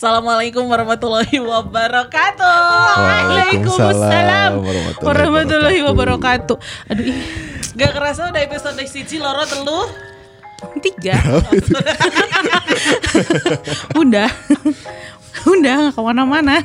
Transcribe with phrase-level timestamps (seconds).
[0.00, 2.56] Assalamualaikum warahmatullahi wabarakatuh.
[3.04, 6.56] Waalaikumsalam warahmatullahi warahmatullahi wabarakatuh.
[6.88, 7.20] Aduh, ih,
[7.76, 9.92] gak kerasa udah episode siji loro telu.
[10.80, 11.20] Tiga.
[14.00, 14.32] Udah.
[15.44, 16.64] Udah gak ke mana-mana.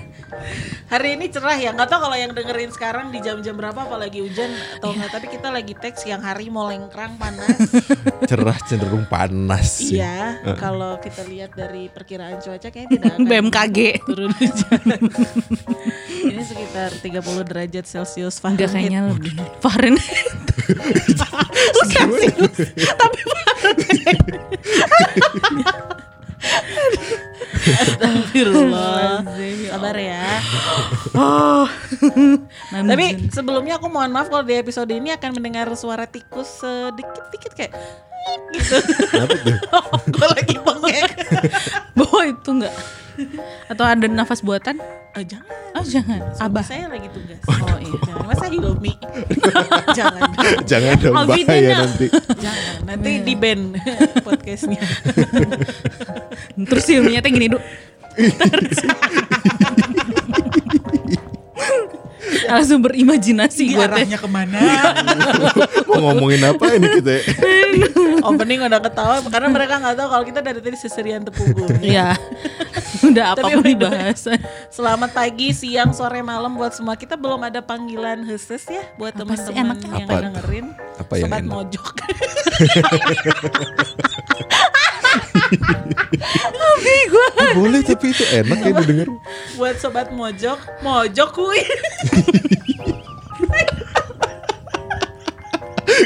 [0.86, 4.54] Hari ini cerah ya, nggak tahu kalau yang dengerin sekarang di jam-jam berapa, apalagi hujan
[4.78, 5.18] atau enggak.
[5.18, 7.58] Tapi kita lagi teks yang hari mau lengkrang panas.
[8.30, 9.98] Cerah cenderung panas sih.
[9.98, 13.78] iya, kalau kita lihat dari perkiraan cuaca kayaknya tidak akan BMKG.
[14.06, 14.82] turun hujan.
[16.32, 18.70] ini sekitar 30 derajat Celcius Fahrenheit.
[18.70, 19.34] kayaknya lebih.
[19.66, 20.30] Fahrenheit.
[21.90, 22.62] Celsius.
[22.78, 24.22] Tapi Fahrenheit.
[27.66, 29.26] Astagfirullah.
[29.72, 30.40] Sabar ya.
[31.16, 31.66] Oh.
[32.72, 37.74] Tapi sebelumnya aku mohon maaf kalau di episode ini akan mendengar suara tikus sedikit-dikit kayak
[38.54, 38.78] gitu.
[39.12, 39.58] Kenapa tuh?
[40.14, 41.12] Gue lagi bengek.
[41.98, 42.76] Bahwa itu enggak.
[43.72, 44.80] Atau ada nafas buatan?
[45.16, 45.48] Oh, jangan.
[45.76, 46.20] Oh jangan.
[46.36, 46.64] Suami Abah.
[46.64, 47.40] saya lagi tugas.
[47.48, 48.00] Oh iya.
[48.04, 48.94] Jangan masa Hilmi.
[50.00, 50.22] jangan.
[50.64, 52.08] Jangan dong bahaya nanti.
[52.40, 52.76] Jangan.
[52.88, 53.60] Nanti di ban
[54.24, 54.84] podcastnya.
[56.56, 57.60] Terus ilmunya teh gini, Du.
[62.52, 64.06] Langsung berimajinasi gue teh.
[64.08, 64.58] ke mana?
[65.90, 67.12] Mau ngomongin apa ini kita?
[67.18, 67.24] ya?
[68.30, 71.70] Opening udah ketawa karena mereka nggak tahu kalau kita dari tadi seserian tepunggung.
[71.80, 72.18] Iya.
[73.06, 74.26] Udah apa pun the way, dibahas.
[74.72, 76.96] Selamat pagi, siang, sore, malam buat semua.
[76.96, 80.24] Kita belum ada panggilan khusus ya buat Apa teman-teman yang Apa tuh?
[80.26, 80.66] dengerin.
[80.96, 81.52] Apa yang Sobat enak?
[81.54, 81.88] mojok.
[86.56, 86.78] Oh,
[87.56, 89.08] boleh tapi itu enak ya didengar.
[89.56, 91.60] buat sobat mojok, mojok kuy.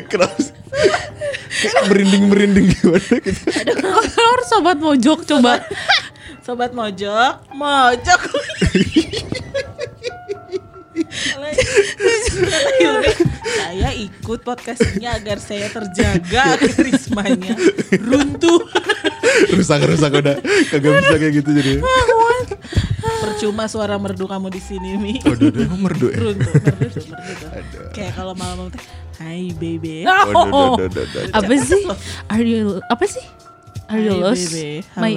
[0.10, 0.54] Kenapa sih?
[1.60, 3.42] Kayak merinding-merinding gimana gitu.
[4.16, 5.62] Harus sobat mojok coba.
[6.46, 8.50] Sobat mojok, mojok kuy.
[13.50, 17.54] Saya ikut podcast ini agar saya terjaga karismanya
[17.98, 18.64] runtuh
[19.50, 20.36] Rusak-rusak udah
[20.68, 21.72] kagak bisa kayak gitu jadi.
[23.20, 26.18] percuma suara merdu kamu di sini mi Waduh, udah emang merdu ya.
[26.20, 28.84] runtuh merdu merdu kayak kalau malam teh
[29.20, 30.48] hai baby Oh, waduh,
[30.80, 31.32] waduh, waduh.
[31.34, 31.84] apa sih?
[32.28, 33.24] Are you apa sih?
[33.90, 34.54] Are you lost?
[34.54, 34.86] baby.
[34.94, 35.14] My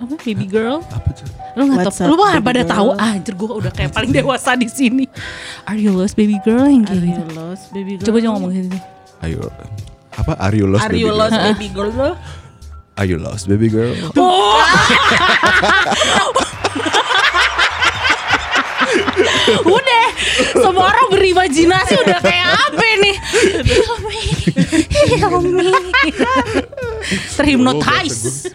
[0.00, 0.84] apa baby girl?
[0.92, 1.24] Apa tuh?
[1.56, 2.04] Lu nggak tahu?
[2.04, 2.88] up, Lu mah pada tahu?
[2.94, 5.08] Ah, anjir gue udah kayak paling dewasa di sini.
[5.64, 7.24] Are you lost baby girl yang Are you gitu?
[7.32, 8.78] lost baby girl Coba coba ngomong gitu.
[9.20, 9.40] Ayo.
[10.14, 10.32] Apa?
[10.36, 11.20] Are you lost Are baby you girl?
[11.20, 12.10] lost baby girl lo?
[13.00, 13.96] Are you lost baby girl?
[14.14, 14.60] Oh.
[19.64, 20.06] udah
[20.54, 23.16] semua orang berimajinasi udah kayak apa nih
[23.64, 24.20] Hilmi
[25.18, 26.08] Hilmi
[27.34, 28.50] terhipnotize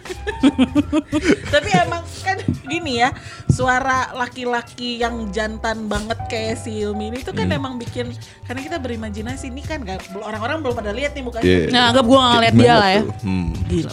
[1.48, 3.10] Tapi emang kan gini ya,
[3.48, 7.56] suara laki-laki yang jantan banget kayak si Ilmi ini tuh kan Hmm.
[7.56, 8.10] emang bikin
[8.44, 11.46] karena kita berimajinasi ini kan nggak orang-orang belum pada lihat nih mukanya.
[11.46, 11.60] Iya.
[11.70, 13.02] Nah, anggap gue gak ngeliat dia lah ya?
[13.22, 13.48] Hmm.
[13.66, 13.90] Gila.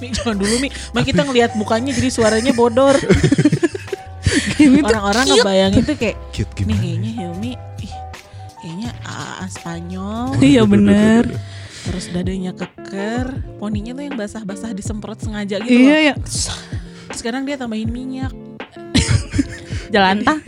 [0.00, 2.96] Mi jangan dulu Mi, Ma kita ngelihat mukanya jadi suaranya bodor.
[4.56, 6.80] Hilmi Orang-orang ngebayangin tuh kayak Cute nih gimana?
[6.80, 7.94] kayaknya Hilmi ih,
[8.60, 10.24] kayaknya AA Spanyol.
[10.38, 11.24] Iya bener
[11.80, 13.26] Terus dadanya keker,
[13.56, 16.52] poninya tuh yang basah-basah disemprot sengaja gitu Iya ya Terus
[17.10, 18.30] sekarang dia tambahin minyak.
[19.94, 20.38] Jalan tah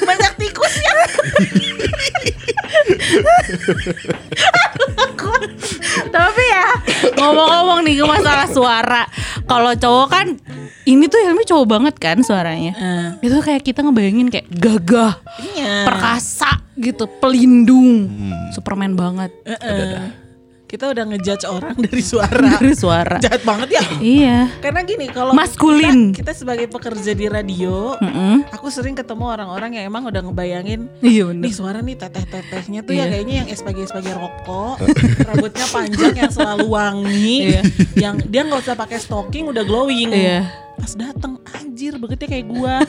[0.00, 0.92] Banyak tikusnya.
[6.06, 6.66] Tapi ya
[7.16, 9.02] ngomong-ngomong nih ke masalah suara.
[9.46, 10.26] Kalau cowok kan
[10.86, 12.72] ini tuh Hilmi cowok banget kan suaranya.
[13.20, 15.18] Eh, Itu kayak kita ngebayangin kayak gagah,
[15.54, 15.82] iya.
[15.82, 18.06] perkasa gitu, pelindung.
[18.52, 20.25] Superman banget Eh, eh.
[20.66, 22.42] Kita udah ngejudge orang dari suara.
[22.58, 23.16] dari suara.
[23.16, 23.82] Jahat banget ya.
[23.96, 24.38] Iya.
[24.58, 26.10] Karena gini kalau Maskulin.
[26.10, 28.50] kita, kita sebagai pekerja di radio, Mm-mm.
[28.50, 31.54] aku sering ketemu orang-orang yang emang udah ngebayangin Iya nih bener.
[31.54, 33.04] suara nih teteh-tetehnya tuh ya Iya.
[33.08, 34.76] kayaknya yang SPG-SPG rokok,
[35.22, 37.62] rambutnya panjang yang selalu wangi, Iya.
[37.94, 40.10] yang dia nggak usah pakai stocking udah glowing.
[40.10, 40.50] Iya.
[40.76, 41.40] Pas dateng
[41.86, 42.82] anjir begitu kayak gua.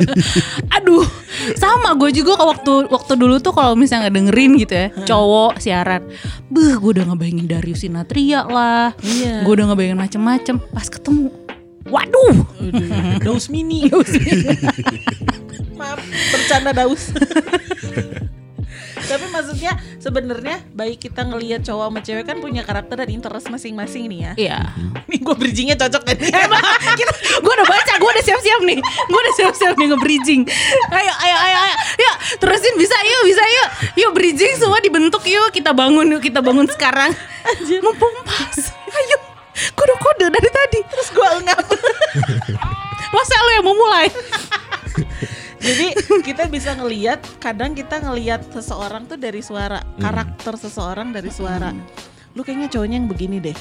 [0.82, 1.06] Aduh,
[1.54, 6.02] sama gue juga kalau waktu waktu dulu tuh kalau misalnya dengerin gitu ya, cowok siaran,
[6.50, 9.46] beh gue udah ngebayangin Darius Sinatria lah, Iya.
[9.46, 11.30] gue udah ngebayangin macem-macem, pas ketemu,
[11.86, 13.86] waduh, Aduh, Daus mini.
[15.78, 16.02] Maaf,
[16.34, 17.14] bercanda Daus.
[19.04, 24.08] Tapi maksudnya sebenarnya baik kita ngelihat cowok sama cewek kan punya karakter dan interest masing-masing
[24.08, 24.32] nih ya.
[24.34, 24.58] Iya.
[25.06, 26.16] Nih gue bridgingnya cocok kan?
[27.44, 28.78] gue udah baca, gue udah siap-siap nih.
[28.82, 30.42] Gue udah siap-siap nih nge-bridging.
[30.90, 31.76] Ayo, ayo, ayo, ayo.
[32.00, 33.68] Yuk, terusin bisa yuk, bisa yuk.
[34.00, 35.52] Yuk bridging semua dibentuk yuk.
[35.52, 37.12] Kita bangun yuk, kita bangun sekarang.
[37.84, 38.56] Mumpung pas.
[38.88, 39.18] Ayo.
[39.78, 40.80] Kode-kode dari tadi.
[40.88, 41.66] Terus gue ngap.
[43.14, 44.10] Masa lo yang mau mulai?
[45.64, 45.86] Jadi
[46.20, 51.72] kita bisa ngelihat, kadang kita ngelihat seseorang tuh dari suara, karakter seseorang dari suara.
[52.36, 53.56] Lu kayaknya cowoknya yang begini deh.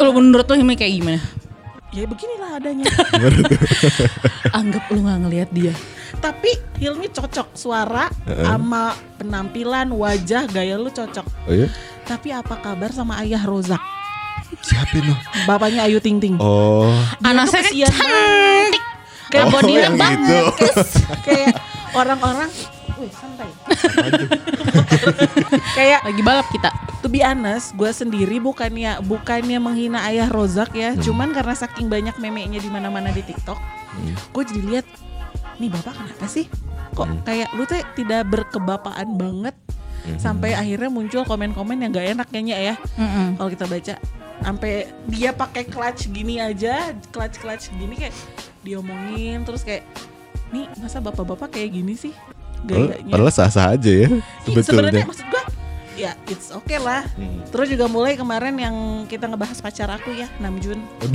[0.00, 1.20] Lo menurut lo ini kayak gimana?
[1.92, 2.88] Ya beginilah adanya.
[4.58, 5.74] Anggap lo gak ngelihat dia.
[6.24, 11.26] Tapi Hilmi cocok suara sama penampilan, wajah, gaya lu cocok.
[11.46, 11.68] Oh iya?
[12.08, 13.78] Tapi apa kabar sama ayah Rozak?
[14.62, 15.16] Siapa no?
[15.48, 16.36] Bapaknya Ayu Ting Ting.
[16.36, 16.90] Oh.
[17.24, 18.81] Anak saya kan cantik.
[19.32, 20.20] Kayak Oh, bodinya banget.
[20.20, 20.38] gitu.
[21.24, 21.56] Kayak
[21.92, 22.50] orang-orang,
[22.94, 23.48] wih santai.
[25.72, 26.70] Kayak Lagi balap kita.
[27.02, 32.14] to be honest, gue sendiri bukannya bukannya menghina ayah Rozak ya, cuman karena saking banyak
[32.14, 33.58] memenya di mana-mana di TikTok,
[34.30, 34.86] gue jadi lihat,
[35.58, 36.46] nih bapak kenapa sih?
[36.94, 39.50] Kok kayak lu tuh tidak berkebapaan banget,
[40.14, 43.34] sampai akhirnya muncul komen-komen yang gak enak kayaknya ya, Mm-mm.
[43.34, 43.94] kalau kita baca,
[44.38, 44.72] sampai
[45.10, 48.14] dia pakai clutch gini aja, clutch clutch gini kayak
[48.62, 49.84] diomongin terus kayak,
[50.54, 52.14] nih masa bapak-bapak kayak gini sih?
[52.62, 53.10] Gayanya.
[53.10, 54.08] padahal sah-sah aja ya.
[54.46, 55.02] Sebetulnya.
[55.02, 55.42] maksud gua
[55.98, 57.04] ya it's okay lah.
[57.18, 57.42] Hmm.
[57.50, 58.76] Terus juga mulai kemarin yang
[59.10, 60.80] kita ngebahas pacar aku ya Namjoon.
[61.02, 61.10] Gue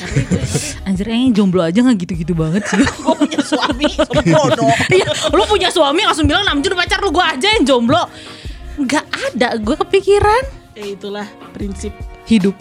[0.88, 2.80] Anjir kayaknya jomblo aja gak gitu-gitu banget sih.
[3.04, 4.72] gue punya suami sama bodoh.
[4.96, 8.04] Iya, lu punya suami langsung bilang namjur pacar lu gue aja yang jomblo.
[8.88, 11.92] Gak ada, gue kepikiran Ya itulah prinsip.
[12.30, 12.56] Hidup.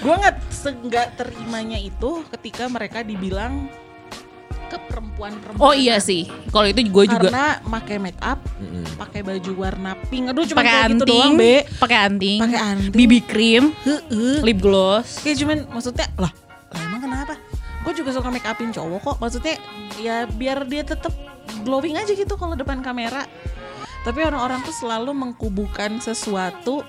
[0.00, 3.68] Gue nggak se- nggak terimanya itu ketika mereka dibilang
[4.66, 5.58] ke perempuan-perempuan.
[5.60, 8.38] Oh iya sih, kalau itu gue juga Karena pakai make up,
[8.96, 10.30] pakai baju warna pink.
[10.30, 11.54] Aduh cuma pakai kayak gitu anting, doang, Be.
[11.76, 12.94] pakai anting, Pakai anting.
[12.94, 14.38] BB cream, Heeh.
[14.40, 15.20] lip gloss.
[15.20, 16.30] Kayak cuman maksudnya lah,
[16.70, 17.34] lah emang kenapa?
[17.82, 19.16] Gue juga suka make upin cowok kok.
[19.18, 19.54] Maksudnya
[19.98, 21.12] ya biar dia tetap
[21.66, 23.26] glowing aja gitu kalau depan kamera.
[24.00, 26.86] Tapi orang-orang tuh selalu mengkubukan sesuatu.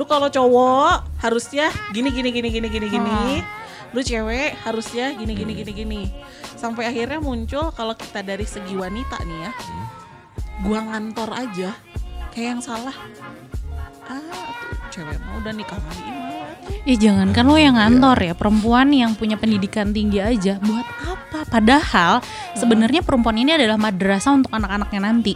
[0.00, 3.44] Lu kalau cowok harusnya gini gini gini gini gini gini.
[3.92, 6.02] Lu cewek harusnya gini gini gini gini.
[6.56, 9.52] Sampai akhirnya muncul kalau kita dari segi wanita nih ya.
[10.64, 11.70] Gua ngantor aja
[12.32, 12.96] kayak yang salah.
[14.10, 14.18] Ah,
[14.90, 16.02] cewek mau udah nikah lagi
[16.82, 21.46] Ya jangan kan lo yang ngantor ya perempuan yang punya pendidikan tinggi aja buat apa?
[21.46, 22.18] Padahal
[22.54, 25.32] sebenarnya perempuan ini adalah madrasah untuk anak-anaknya nanti.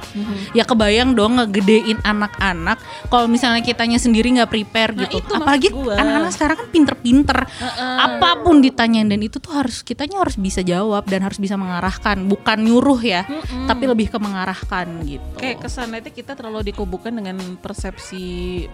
[0.55, 5.23] Ya kebayang dong ngegedein anak-anak kalau misalnya kitanya sendiri nggak prepare Nah, gitu.
[5.23, 7.39] itu Apalagi anak-anak sekarang kan pinter-pinter.
[7.79, 12.27] Apa pun ditanyain dan itu tuh harus kitanya harus bisa jawab dan harus bisa mengarahkan,
[12.27, 13.23] bukan nyuruh ya,
[13.71, 15.27] tapi lebih ke mengarahkan gitu.
[15.37, 18.25] kayak kesannya itu kita terlalu dikubukan dengan persepsi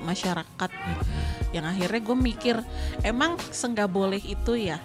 [0.03, 0.71] masyarakat.
[1.51, 2.57] Yang akhirnya gue mikir
[3.03, 4.79] emang senggak boleh itu ya?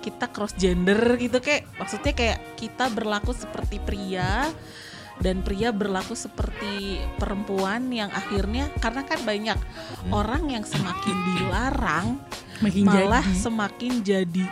[0.00, 4.46] Kita cross gender gitu kayak maksudnya kayak kita berlaku seperti pria
[5.22, 9.58] dan pria berlaku seperti perempuan yang akhirnya karena kan banyak
[10.10, 12.18] orang yang semakin dilarang
[12.58, 13.38] makin malah jadi.
[13.38, 14.46] semakin jadi.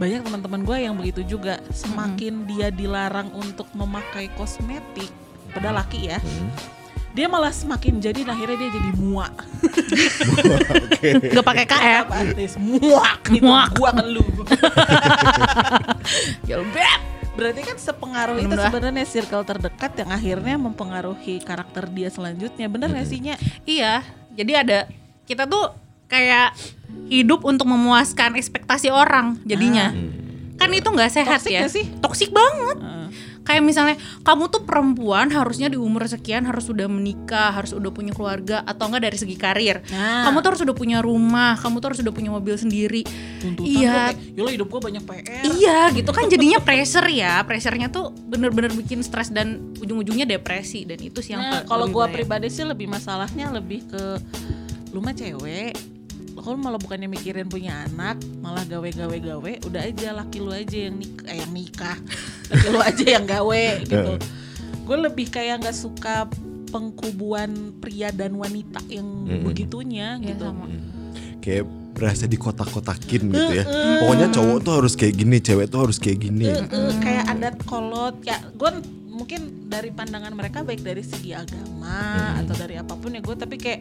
[0.00, 1.60] Banyak teman-teman gue yang begitu juga.
[1.70, 5.12] Semakin dia dilarang untuk memakai kosmetik
[5.52, 6.18] pada laki ya
[7.12, 9.34] dia malah semakin jadi akhirnya dia jadi muak
[11.02, 12.00] nggak pakai K ya.
[12.06, 13.68] artis muak gitu Muak.
[13.74, 14.22] gua kan lu
[16.42, 17.00] Gelbet.
[17.32, 18.68] berarti kan sepengaruh itu Bener-bener.
[18.68, 23.34] sebenarnya circle terdekat yang akhirnya mempengaruhi karakter dia selanjutnya bener gak sih Nya?
[23.64, 24.78] Iya, jadi ada
[25.24, 25.72] kita tuh
[26.06, 26.52] kayak
[27.08, 29.90] hidup untuk memuaskan ekspektasi orang jadinya.
[30.60, 31.60] Kan itu nggak sehat Toxic ya?
[31.64, 31.84] nggak sih?
[31.98, 32.76] Toksik banget.
[32.78, 33.06] Heeh.
[33.42, 38.14] Kayak misalnya kamu tuh perempuan harusnya di umur sekian harus sudah menikah, harus udah punya
[38.14, 39.82] keluarga atau enggak dari segi karir.
[39.90, 40.30] Nah.
[40.30, 43.02] Kamu tuh harus udah punya rumah, kamu tuh harus udah punya mobil sendiri.
[43.42, 43.94] tuntutan Iya.
[44.14, 48.70] kayak yolah hidup gua banyak PR Iya gitu kan jadinya pressure ya Pressernya tuh bener-bener
[48.70, 52.86] bikin stres dan ujung-ujungnya depresi Dan itu sih yang Nah, kalau gua pribadi sih lebih
[52.86, 54.02] masalahnya lebih ke
[54.92, 55.91] lu mah cewek.
[56.42, 60.98] Kalau malah bukannya mikirin punya anak, malah gawe-gawe gawe, udah aja laki lu aja yang
[60.98, 61.96] nikah, eh, yang nikah.
[62.50, 64.12] laki lu aja yang gawe gitu.
[64.82, 66.26] Gue lebih kayak nggak suka
[66.68, 69.46] pengkubuan pria dan wanita yang Mm-mm.
[69.46, 70.44] begitunya Iya, gitu.
[70.50, 70.66] sama.
[71.38, 73.64] Kayak berasa dikotak-kotakin gitu ya.
[74.02, 76.48] Pokoknya cowok tuh harus kayak gini, cewek tuh harus kayak gini.
[76.48, 78.70] Eh, eh, kayak adat kolot ya gue
[79.12, 83.60] mungkin dari pandangan mereka baik dari segi agama atau dari apa pun ya gue tapi
[83.60, 83.80] kayak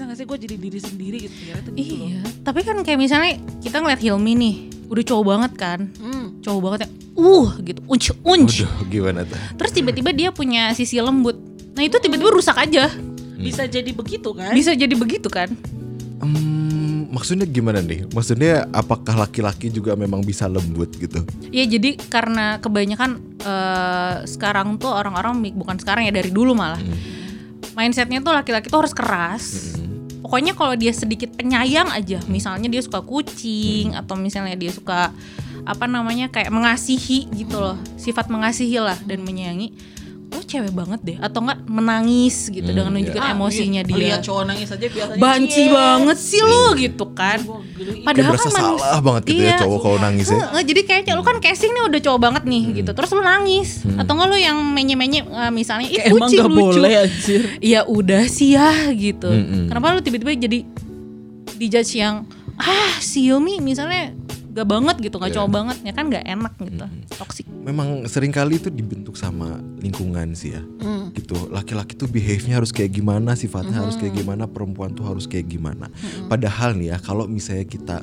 [0.00, 1.76] bisa gak sih gue jadi diri sendiri gitu itu gitu loh.
[2.08, 3.30] Iya, tapi kan kayak misalnya
[3.60, 4.54] kita ngeliat Hilmi nih,
[4.88, 6.40] udah cowok banget kan Hmm.
[6.40, 9.36] cowok banget ya uh gitu unch unch Waduh, gimana tuh?
[9.54, 11.36] terus tiba-tiba dia punya sisi lembut
[11.70, 12.88] nah itu tiba-tiba rusak aja
[13.36, 14.52] Bisa jadi begitu kan?
[14.52, 15.52] bisa jadi begitu kan
[16.16, 18.04] Hmm, maksudnya gimana nih?
[18.06, 21.24] Maksudnya apakah laki-laki juga memang bisa lembut gitu?
[21.48, 26.80] ya jadi karena kebanyakan eh, sekarang tuh orang-orang bukan sekarang ya dari dulu malah
[27.72, 29.44] mindsetnya tuh laki-laki tuh harus keras
[30.30, 35.10] pokoknya kalau dia sedikit penyayang aja misalnya dia suka kucing atau misalnya dia suka
[35.66, 39.74] apa namanya kayak mengasihi gitu loh sifat mengasihi lah dan menyayangi
[40.30, 42.96] lo cewek banget deh atau enggak menangis gitu Hmm, dengan iya.
[42.96, 43.88] nunjukin Ah, emosinya iya.
[43.88, 45.68] dia Lihat cowok nangis aja biasanya banci cie.
[45.68, 47.38] banget sih lu gitu kan
[48.00, 49.56] padahal kan salah banget gitu ya Iya.
[49.58, 50.38] cowok kalau nangis ya.
[50.62, 52.74] Jadi kayaknya lu kan casing nih udah cowok banget nih Hmm.
[52.74, 52.90] gitu.
[52.92, 56.48] Terus lu nangis atau enggak lu yang menye-menye eh, misalnya ih Kayak emang kucing gak
[56.48, 56.62] lucu.
[56.72, 57.40] boleh anjir.
[57.58, 59.26] Ya udah sih ya gitu.
[59.26, 59.66] Mm-mm.
[59.66, 60.58] Kenapa lu tiba-tiba jadi
[61.52, 62.22] dijudge yang
[62.56, 64.12] ah si Yumi misalnya
[64.50, 65.36] gak banget gitu, gak Iya.
[65.38, 66.84] cowok banget ya kan gak enak gitu.
[67.14, 67.46] Toxic.
[67.46, 70.62] Memang sering kali itu dibentuk sama lingkungan sih ya.
[70.82, 71.14] Hmm.
[71.14, 71.48] Gitu.
[71.48, 75.86] Laki-laki tuh behave-nya harus kayak gimana, sifatnya harus kayak gimana, perempuan tuh harus kayak gimana.
[76.26, 77.96] Padahal nih ya, kalau misalnya kita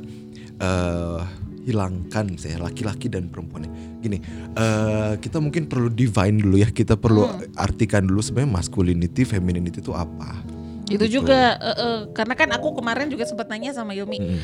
[0.57, 1.21] eh
[1.67, 3.99] hilangkan misalnya laki-laki dan perempuannya.
[3.99, 4.17] Gini,
[4.55, 6.71] eh kita mungkin perlu divine dulu ya.
[6.71, 7.27] Kita perlu
[7.59, 10.39] artikan dulu sebenarnya masculinity, femininity itu apa.
[10.87, 11.19] Itu Gitu.
[11.19, 14.15] juga eh, eh, karena kan aku kemarin juga sempat nanya sama Yomi.
[14.15, 14.39] Mm.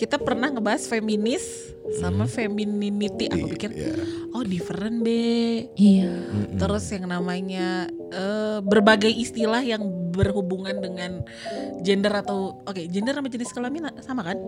[0.00, 1.44] Kita pernah ngebahas feminis
[2.00, 3.28] sama femininity.
[3.28, 3.92] Aku pikir Iya.
[4.32, 5.68] oh different be.
[5.76, 6.08] Iya.
[6.08, 6.56] Mm-mm.
[6.56, 11.20] Terus yang namanya eh, berbagai istilah yang berhubungan dengan
[11.80, 14.40] gender atau oke gender sama jenis kelamin sama kan?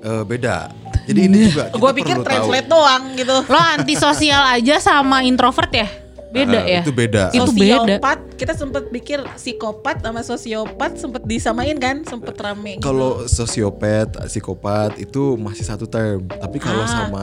[0.00, 0.72] Eh, beda.
[1.04, 2.28] Jadi ini juga Gue pikir perlu tahu.
[2.32, 3.36] translate doang gitu.
[3.44, 5.88] Lo antisosial aja sama introvert ya?
[6.34, 6.80] Beda Eh, ya?
[6.82, 7.24] Itu beda.
[7.30, 7.78] Itu beda.
[7.94, 12.76] Sosiopat, kita sempat pikir psikopat sama sosiopat sempat disamain kan, sempat rame.
[12.76, 12.82] gitu.
[12.82, 16.26] Kalau sosiopat, psikopat itu masih satu term.
[16.26, 16.90] Tapi kalau Ah.
[16.90, 17.22] sama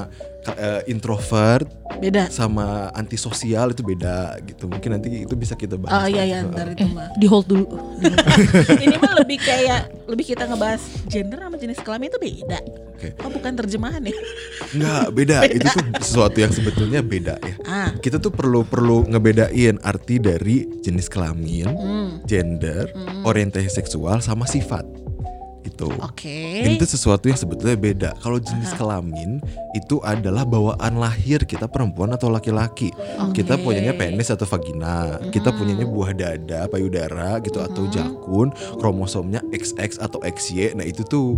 [0.50, 2.26] eh, introvert beda.
[2.28, 4.66] sama antisosial itu beda gitu.
[4.66, 6.08] Mungkin nanti itu bisa kita Oh bahas.
[6.08, 6.26] iya lah.
[6.26, 7.12] iya ntar itu Eh, mah.
[7.14, 7.68] di hold dulu.
[8.80, 12.60] Ini mah lebih kayak lebih kita ngebahas gender sama jenis kelamin itu beda.
[13.02, 13.18] Oke.
[13.26, 14.14] Oh bukan terjemahan ya?
[14.78, 15.38] Enggak, beda.
[15.50, 17.56] Itu tuh sesuatu yang sebetulnya beda ya.
[17.66, 17.90] Ah.
[17.98, 22.10] Kita tuh perlu perlu ngebedain arti dari jenis kelamin, Hmm.
[22.30, 22.94] gender,
[23.26, 24.86] orientasi seksual sama sifat.
[25.62, 25.90] Gitu.
[26.02, 26.62] Oke.
[26.62, 28.10] Ini tuh sesuatu yang sebetulnya beda.
[28.22, 29.42] Kalau jenis kelamin
[29.74, 32.90] itu adalah bawaan lahir kita perempuan atau laki-laki.
[33.34, 35.22] Kita punyanya penis atau vagina.
[35.30, 40.82] Kita punyanya buah dada, payudara gitu atau jakun, kromosomnya XX atau XY.
[40.82, 41.38] Nah, itu tuh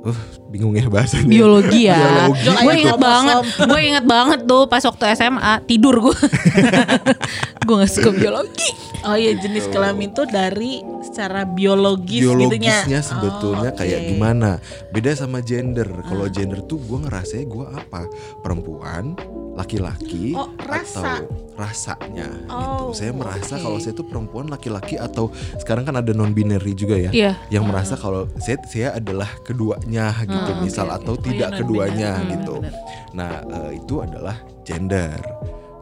[0.00, 1.30] uh bingung ya bahasanya.
[1.30, 1.94] biologi ya.
[1.94, 2.50] Biologi.
[2.50, 6.16] Gue inget banget, gue inget banget tuh pas waktu SMA tidur gue.
[7.70, 8.68] gue gak suka biologi.
[9.00, 12.36] Oh iya jenis kelamin tuh dari secara biologis gitunya.
[12.36, 14.08] biologisnya sebetulnya Oh, kayak oke.
[14.10, 14.50] gimana
[14.90, 18.04] beda sama gender kalau gender tuh gue ngerasa gue apa
[18.44, 19.16] perempuan
[19.50, 21.16] laki-laki Oh, rasa.
[21.16, 22.60] atau rasanya Oh,
[22.92, 23.62] gitu saya merasa oke.
[23.62, 27.32] kalau saya tuh perempuan laki-laki atau sekarang kan ada non binary juga ya Iya.
[27.48, 31.12] yang merasa kalau saya saya adalah keduanya gitu Hmm, misal oke, atau.
[31.12, 32.20] Oh, tidak iya, keduanya non-binary.
[32.20, 33.10] Hmm, gitu benar-benar.
[33.10, 35.16] nah eh, itu adalah gender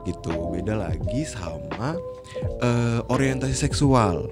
[0.08, 1.94] gitu beda lagi sama
[2.58, 4.28] eh, orientasi seksual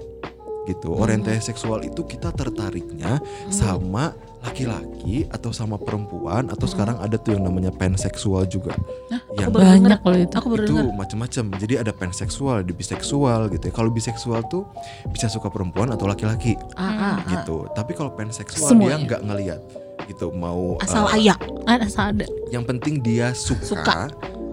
[0.65, 0.99] gitu Hmm.
[0.99, 4.11] orientasi seksual itu kita tertariknya sama
[4.43, 8.75] laki-laki atau sama perempuan atau sekarang ada tuh yang namanya panseksual juga
[9.07, 9.49] Nah, yang.
[9.49, 10.33] Banyak loh itu.
[10.35, 10.91] Aku baru itu dengar.
[10.93, 14.67] macam-macam jadi ada panseksual ada biseksual gitu ya kalau biseksual tuh
[15.07, 17.15] bisa suka perempuan atau laki-laki Ah, ah, ah.
[17.27, 18.99] gitu tapi kalau panseksual Semuanya.
[18.99, 19.61] dia nggak ngelihat
[20.05, 21.39] gitu mau Asal eh, ayak.
[21.63, 22.25] Ada ada.
[22.47, 23.99] yang penting dia suka, Suka.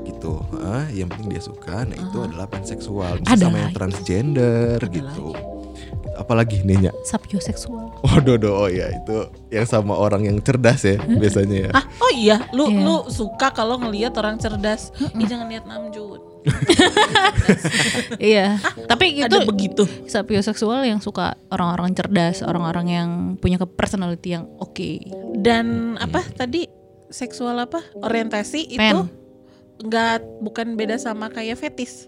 [0.05, 3.77] Gitu eh, yang penting dia suka nah itu adalah panseksual bisa Ada sama yang lagi.
[3.77, 5.29] transgender Ada gitu
[6.15, 6.93] apalagi nih Nya?
[7.03, 7.91] Sapioseksual.
[7.99, 9.17] oh dodo oh ya itu
[9.51, 12.81] yang sama orang yang cerdas ya biasanya ya Ah, oh iya, lu Iya.
[12.81, 14.95] lu suka kalau ngelihat orang cerdas.
[15.13, 16.23] Ih, jangan lihat Namjoon.
[18.21, 18.63] iya.
[18.87, 19.85] Tapi itu Ada begitu.
[20.07, 24.91] sapioseksual yang suka orang-orang cerdas, orang-orang yang punya ke personality yang oke.
[25.35, 26.69] Dan apa tadi
[27.09, 27.83] seksual apa?
[27.97, 29.11] Orientasi itu Pen.
[29.81, 32.07] Nggak bukan beda sama kayak fetis.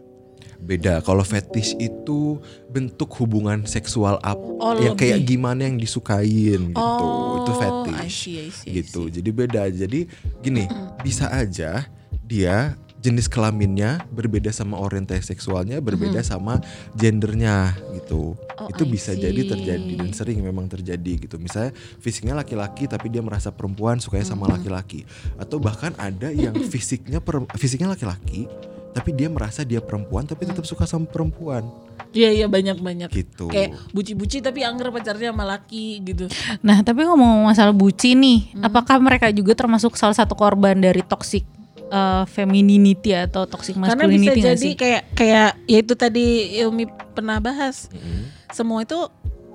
[0.57, 1.05] beda.
[1.05, 2.41] Kalau fetish itu
[2.73, 6.81] bentuk hubungan seksual apa Oh, yang kayak gimana yang disukain gitu.
[6.81, 9.07] Oh, itu I fetish see, I see, I gitu.
[9.07, 9.21] see.
[9.21, 9.63] jadi beda.
[9.69, 10.09] Jadi
[10.41, 10.65] gini
[11.05, 11.85] bisa aja
[12.25, 16.59] dia jenis kelaminnya berbeda sama orientasi seksualnya berbeda sama
[16.97, 18.35] gendernya gitu.
[18.57, 19.51] Oh, itu I bisa jadi see.
[19.53, 21.37] terjadi dan sering memang terjadi gitu.
[21.37, 25.05] Misalnya fisiknya laki-laki tapi dia merasa perempuan sukanya sama laki-laki.
[25.37, 28.49] Atau bahkan ada yang fisiknya per- fisiknya laki-laki
[28.97, 31.69] tapi dia merasa dia perempuan tapi tetap suka sama perempuan.
[32.17, 33.09] Iya iya banyak banyak.
[33.13, 33.53] gitu.
[33.53, 36.33] Kayak buci-buci tapi angger pacarnya sama laki gitu.
[36.65, 41.45] Nah, tapi ngomong masalah buci nih, apakah mereka juga termasuk salah satu korban dari toxic
[41.89, 44.75] uh, femininity atau toxic Karena bisa masculinity jadi sih?
[44.75, 46.27] kayak kayak ya itu tadi
[46.61, 47.89] Ilmi pernah bahas.
[47.91, 48.31] Mm-mm.
[48.51, 48.99] Semua itu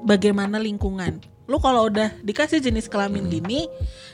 [0.02, 1.22] bagaimana lingkungan.
[1.50, 3.68] Lu kalau udah dikasih jenis kelamin gini,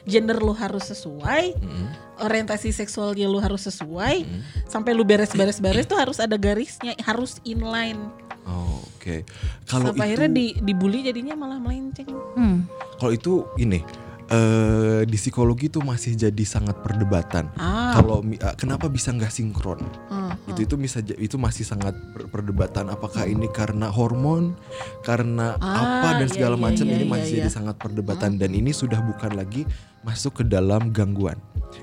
[0.04, 1.86] gender lu harus sesuai, Mm-mm.
[2.26, 4.42] orientasi seksualnya lu harus sesuai, Mm.
[4.66, 8.02] sampai lu beres-beres-beres tuh harus ada garisnya, harus inline.
[8.48, 9.24] Oh, Oke,
[9.64, 12.12] kalau Sampai itu akhirnya di, dibully jadinya malah melenceng.
[12.36, 12.68] Hmm.
[12.98, 13.80] kalau itu ini
[14.28, 17.48] eh di psikologi tuh masih jadi sangat perdebatan.
[17.56, 17.96] Ah.
[17.96, 19.80] Kalau eh, kenapa bisa nggak sinkron?
[20.12, 22.92] Hmm, Itu itu bisa itu masih sangat per- perdebatan.
[22.92, 24.60] Apakah ini karena hormon,
[25.08, 27.38] karena Ah, apa dan iya, segala iya, macam iya, ini iya, masih iya.
[27.48, 29.64] jadi sangat perdebatan dan ini sudah bukan lagi
[30.04, 31.40] masuk ke dalam gangguan.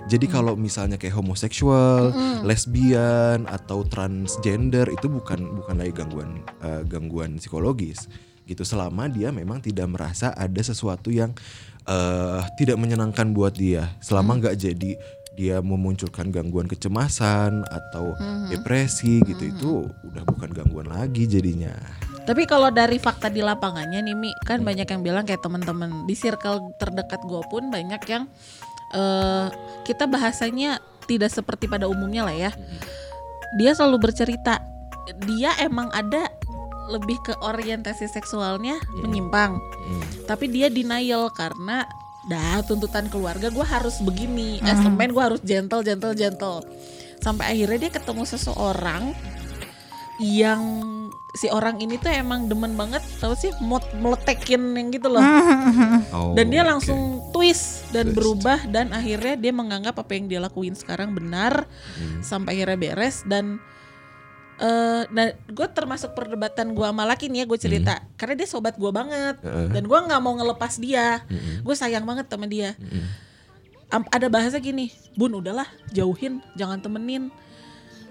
[0.09, 2.13] Jadi kalau misalnya kayak homoseksual,
[2.45, 8.09] lesbian atau transgender itu bukan bukan lagi gangguan eh, gangguan psikologis
[8.45, 11.33] gitu selama dia memang tidak merasa ada sesuatu yang
[11.89, 13.93] eh, tidak menyenangkan buat dia.
[14.01, 14.93] Selama nggak jadi
[15.35, 18.15] dia memunculkan gangguan kecemasan atau
[18.49, 19.43] depresi gitu.
[19.43, 19.73] Itu
[20.07, 21.75] udah bukan gangguan lagi jadinya.
[22.25, 26.17] Tapi kalau dari fakta di lapangannya nih Mi, kan banyak yang bilang kayak teman-teman di
[26.17, 28.25] circle terdekat gue pun banyak yang
[28.95, 29.47] eh
[29.85, 32.51] kita bahasanya tidak seperti pada umumnya lah ya.
[33.61, 34.65] Dia selalu bercerita
[35.29, 36.33] dia emang ada
[36.87, 40.03] lebih ke orientasi seksualnya menyimpang, Hmm.
[40.25, 41.85] tapi dia denial karena
[42.25, 46.65] dah tuntutan keluarga gue harus begini, as a man gue harus gentle, gentle, gentle.
[47.19, 49.13] Sampai akhirnya dia ketemu seseorang
[50.17, 50.63] yang
[51.35, 55.19] si orang ini tuh emang demen banget tau sih mod meletekin yang gitu loh
[56.15, 58.15] Oh, dan dia langsung twist dan Twist.
[58.15, 61.67] berubah dan akhirnya dia menganggap apa yang dia lakuin sekarang benar
[61.99, 62.23] Hmm.
[62.23, 63.59] sampai akhirnya beres dan
[64.57, 68.75] eh dan gue termasuk perdebatan gue sama laki nih ya gue cerita karena dia sobat
[68.75, 69.51] gue banget Hmm.
[69.51, 69.69] Heeh.
[69.73, 71.61] dan gue nggak mau ngelepas dia Mm-mm.
[71.61, 72.79] gue sayang banget sama dia.
[73.89, 77.35] Am- ada bahasa gini bun udahlah jauhin jangan temenin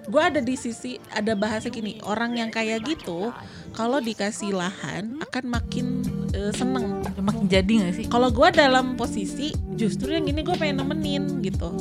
[0.04, 3.32] gue ada di sisi ada bahasa gini orang yang kayak gitu
[3.72, 5.86] kalau dikasih lahan akan makin
[6.30, 8.06] eh, seneng Makin jadi gak sih?
[8.06, 11.72] kalau gue dalam posisi justru yang ini gue pengen nemenin gitu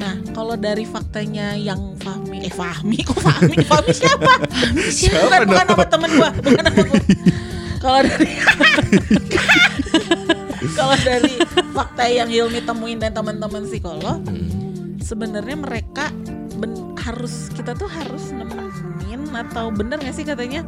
[0.00, 3.04] nah kalau dari faktanya yang Fahmi eh Fahmi?
[3.04, 3.56] Kok Fahmi?
[3.60, 4.32] Fahmi siapa?
[5.20, 7.00] Bukan bukan nama temen gue bukan nama gue
[7.78, 8.28] kalau dari
[10.76, 11.34] kalau dari
[11.72, 15.00] fakta yang Hilmi temuin dan teman-teman psikolog Mm.
[15.00, 16.12] sebenarnya mereka
[16.56, 20.60] ben- harus kita tuh harus nemenin atau bener gak sih katanya?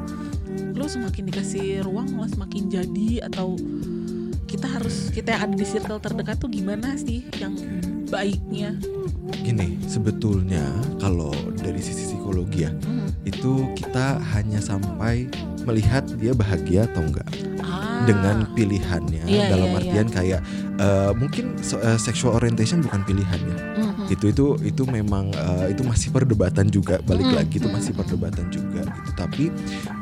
[0.73, 3.55] Lu semakin dikasih ruang malah semakin jadi atau
[4.49, 7.53] kita harus kita yang ada di circle terdekat tuh gimana sih yang
[8.13, 8.77] baiknya
[9.43, 10.63] Gini, sebetulnya
[11.01, 12.71] kalau dari sisi psikologi ya,
[13.25, 15.27] itu kita hanya sampai
[15.65, 17.27] melihat dia bahagia atau enggak
[17.63, 18.03] Ah.
[18.05, 19.25] dengan pilihannya.
[19.25, 20.41] Iya, dalam iya, artian kayak
[20.77, 23.57] eh, mungkin eh, sexual orientation bukan pilihannya.
[23.79, 24.05] Mhm.
[24.11, 26.99] Itu itu itu memang eh, itu masih perdebatan juga.
[27.07, 29.11] Balik Mm, lagi itu masih perdebatan juga gitu.
[29.15, 29.45] Tapi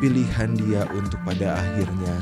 [0.01, 2.14] pilihan dia untuk pada akhirnya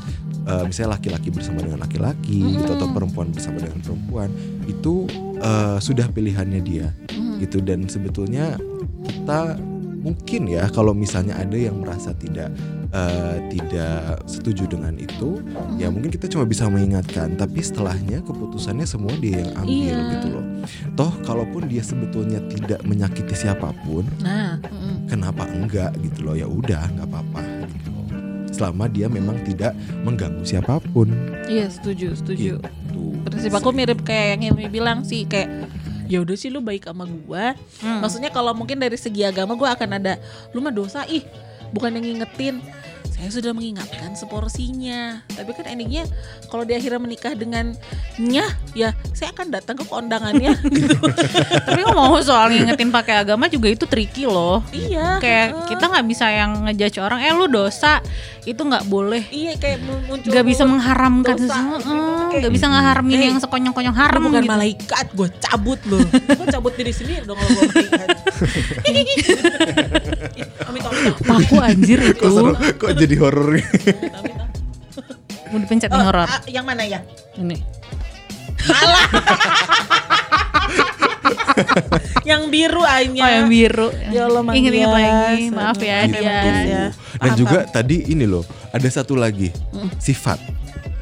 [0.48, 4.28] eh, misalnya laki-laki bersama dengan laki-laki gitu atau perempuan bersama dengan perempuan
[4.64, 5.04] itu
[5.38, 7.38] eh, sudah pilihannya dia Mhm.
[7.40, 8.56] gitu dan sebetulnya
[9.04, 9.60] kita
[9.98, 12.48] mungkin ya kalau misalnya ada yang merasa tidak
[12.88, 15.42] eh, tidak setuju dengan itu
[15.76, 20.10] ya mungkin kita cuma bisa mengingatkan tapi setelahnya keputusannya semua dia yang ambil Iya.
[20.16, 20.44] gitu loh
[20.94, 25.10] toh kalaupun dia sebetulnya tidak menyakiti siapa pun nah mhm.
[25.10, 27.42] kenapa enggak gitu loh ya udah nggak apa-apa.
[28.58, 31.06] Selama dia memang tidak mengganggu siapa pun.
[31.46, 32.58] Iya setuju setuju.
[32.58, 33.02] Gitu.
[33.22, 35.70] Prinsip aku mirip kayak yang Hilmi bilang sih kayak
[36.10, 37.54] ya udah sih lu baik sama gua.
[37.78, 38.02] Hmm.
[38.02, 40.18] maksudnya kalau mungkin dari segi agama gua akan ada
[40.50, 41.22] lu mah dosa ih
[41.70, 42.58] bukan yang ngingetin
[43.18, 46.06] saya sudah mengingatkan seporsinya tapi kan endingnya
[46.46, 47.74] kalau di akhirnya menikah dengan
[48.16, 50.94] nyah ya saya akan datang ke kondangannya gitu
[51.60, 54.62] Tapi ngomong soal ngingetin pakai agama juga itu tricky loh.
[54.70, 57.98] iya Kayak kita nggak bisa yang ngejudge orang, eh lu dosa
[58.42, 59.22] itu nggak boleh.
[59.28, 61.90] iya kayak muncul Gak bisa mengharamkan dosa sesuatu, gitu.
[61.90, 64.50] Heeh, Kayak, gak bisa ngeharamin "Hey, yang sekonyong-konyong haram bukan gitu.
[64.50, 67.68] malaikat gue cabut loh gue cabut diri sendiri dong kalau gue
[71.20, 72.18] Paku anjir itu.
[72.18, 73.48] kok, seru- kok jadi horor
[75.48, 76.24] Mau dipencet Oh, horor.
[76.24, 77.00] ah, yang mana ya
[77.34, 77.56] Ini.
[82.24, 83.88] yang biru aja Oh yang biru.
[84.08, 85.98] Ya Allah, Ingat-ingat lagi, maaf ya.
[86.04, 86.22] Gias
[86.64, 86.84] ya.
[87.18, 89.50] dan juga tadi ini loh ada satu lagi
[89.98, 90.38] sifat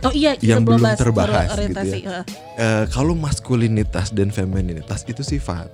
[0.00, 2.22] oh iya yang belum bahas terbahas gitu ya.
[2.56, 5.68] Eh, kalau maskulinitas dan femininitas itu sifat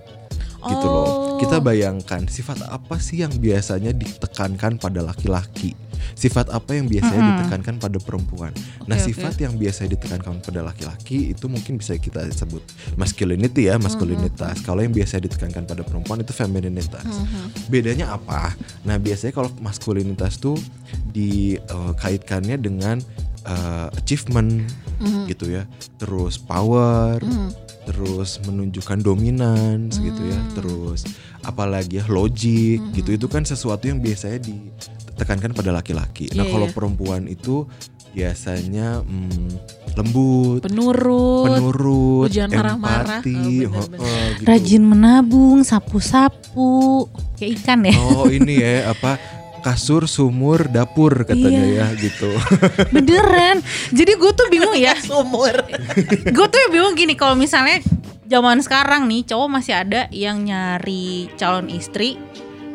[0.62, 1.06] gitu loh.
[1.06, 1.10] Oh.
[1.42, 5.74] Kita bayangkan sifat apa sih yang biasanya ditekankan pada laki-laki?
[6.14, 8.50] Sifat apa yang biasanya ditekankan pada perempuan?
[8.86, 12.62] nah, Oke, sifat yang biasa ditekankan pada laki-laki itu mungkin bisa kita sebut
[12.98, 14.62] masculinity ya, maskulinitas.
[14.66, 17.06] Kalau yang biasa ditekankan pada perempuan itu femininitas.
[17.70, 18.54] Bedanya apa?
[18.86, 20.58] Nah, biasanya kalau maskulinitas tuh
[21.14, 22.98] dikaitkannya dengan
[23.46, 24.66] uh, achievement
[25.26, 25.66] gitu ya.
[25.98, 27.18] Terus power,
[27.82, 30.40] terus menunjukkan dominance gitu ya.
[30.54, 31.02] Terus
[31.42, 33.10] apalagi ya logik gitu.
[33.12, 36.30] Itu kan sesuatu yang biasanya ditekankan pada laki-laki.
[36.32, 36.74] Nah, Iya, kalau iya.
[36.74, 37.66] perempuan itu
[38.12, 39.48] biasanya mm,
[39.96, 41.48] lembut, Penurut.
[41.48, 43.20] penurut, Lu jangan marah-marah.
[43.24, 44.44] empati, Oh, heeh, gitu.
[44.44, 47.96] Rajin menabung, sapu-sapu, kayak ikan ya.
[47.96, 49.16] Oh ini ya apa
[49.62, 51.86] kasur sumur dapur katanya Iya.
[51.86, 52.30] ya gitu.
[52.94, 53.62] Beneran.
[53.90, 54.98] Jadi gue tuh bingung ya.
[55.08, 55.54] Sumur.
[56.26, 57.78] gue tuh bingung gini kalau misalnya
[58.26, 62.16] zaman sekarang nih cowok masih ada yang nyari calon istri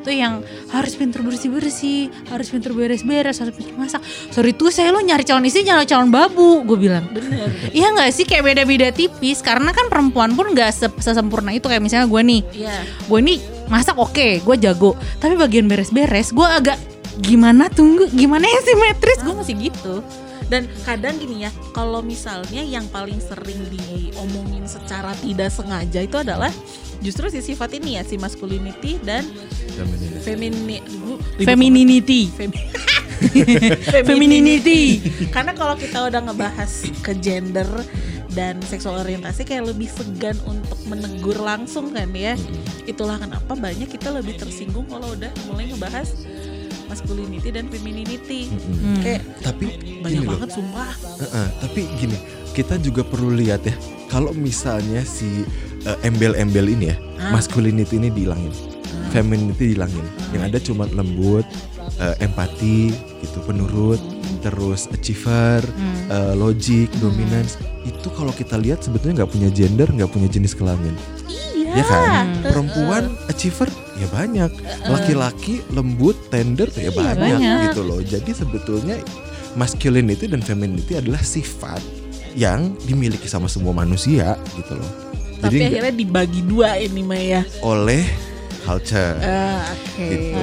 [0.07, 0.39] tuh yang
[0.71, 3.99] harus pinter bersih bersih harus pinter beres beres harus pinter masak.
[4.31, 7.03] Sorry tuh saya lo nyari calon istri nyari calon babu gue bilang.
[7.11, 7.51] Bener.
[7.69, 8.23] Iya nggak sih?
[8.23, 11.67] Kayak beda-beda tipis karena kan perempuan pun nggak se- sesempurna itu.
[11.67, 12.77] Kayak misalnya gue nih Iya.
[13.03, 14.95] gue nih masak oke gue jago.
[15.19, 16.79] Tapi bagian beres-beres gue agak
[17.17, 19.19] gimana tunggu gimana yang simetris?
[19.19, 19.99] Gue masih gitu
[20.47, 26.51] Dan kadang gini ya, kalau misalnya yang paling sering diomongin secara tidak sengaja itu adalah
[27.03, 29.27] justru si sifat ini ya, si masculinity dan
[30.23, 30.79] femini
[31.43, 32.21] femininity.
[32.31, 32.67] Femi-
[34.07, 34.81] femininity.
[35.33, 37.67] Karena kalau kita udah ngebahas ke gender
[38.31, 42.37] dan seksual orientasi kayak lebih segan untuk menegur langsung kan ya.
[42.85, 46.07] Itulah kenapa banyak kita lebih tersinggung kalau udah mulai ngebahas
[46.87, 48.47] masculinity dan femininity.
[48.49, 48.99] Hmm.
[48.99, 49.65] Kayak Tapi
[50.01, 50.89] banyak gini loh, banget sumpah.
[51.19, 52.17] Heeh, tapi gini
[52.51, 53.75] kita juga perlu lihat ya
[54.07, 55.45] kalau misalnya si
[55.83, 57.33] eh, embel-embel ini ya Ah.
[57.33, 58.53] masculinity ini dihilangin,
[59.09, 61.45] femininity dihilangin, yang ada cuma lembut,
[61.97, 63.97] eh, empati, gitu, penurut,
[64.39, 65.97] terus achiever, Hmm.
[66.07, 67.57] eh, logic, dominance.
[67.81, 70.93] Itu kalau kita lihat sebetulnya nggak punya gender, nggak punya jenis kelamin.
[71.25, 71.56] Iya.
[71.69, 72.43] Ya kan Hmm.
[72.45, 74.51] perempuan achiever ya banyak
[74.85, 77.59] laki-laki lembut tender ya banyak, banyak.
[77.67, 78.97] gitu loh jadi sebetulnya
[79.53, 81.81] masculinity dan femininity adalah sifat
[82.33, 84.91] yang dimiliki sama semua manusia gitu loh
[85.37, 87.41] Tapi jadi akhirnya dibagi dua ini Maya.
[87.59, 88.05] oleh
[88.63, 90.05] culture Eh, Oke.
[90.07, 90.41] Gitu.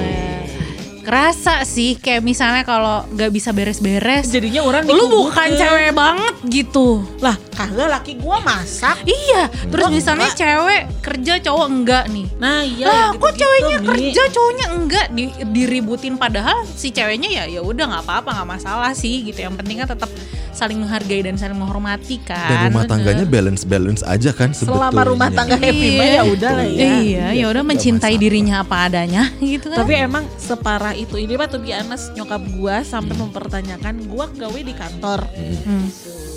[1.05, 7.05] Kerasa sih kayak misalnya kalau nggak bisa beres-beres Jadinya orang lu bukan cewek banget gitu
[7.17, 8.97] Lah, kagak laki gua masak.
[9.03, 10.41] iya terus Gua misalnya enggak.
[10.41, 12.85] cewek kerja cowok enggak nih Nah, iya.
[12.85, 13.87] lah gitu-gitu, kok ceweknya Mi.
[13.87, 18.91] kerja cowoknya enggak di, diributin padahal si ceweknya ya ya udah nggak apa-apa nggak masalah
[18.91, 20.09] sih gitu yang penting kan tetap
[20.55, 25.01] saling menghargai dan saling menghormati kan dan rumah tangganya balance balance aja kan sebetulnya Selama
[25.03, 26.87] rumah tangga happy mah ya udah lah ya.
[27.03, 28.23] iya ya udah mencintai masalah.
[28.23, 31.19] dirinya apa adanya gitu kan Tapi emang separah itu.
[31.19, 35.19] Ini mah tuh honest nyokap gua sampai mempertanyakan gua gawe di kantor.
[35.67, 35.87] Hmm.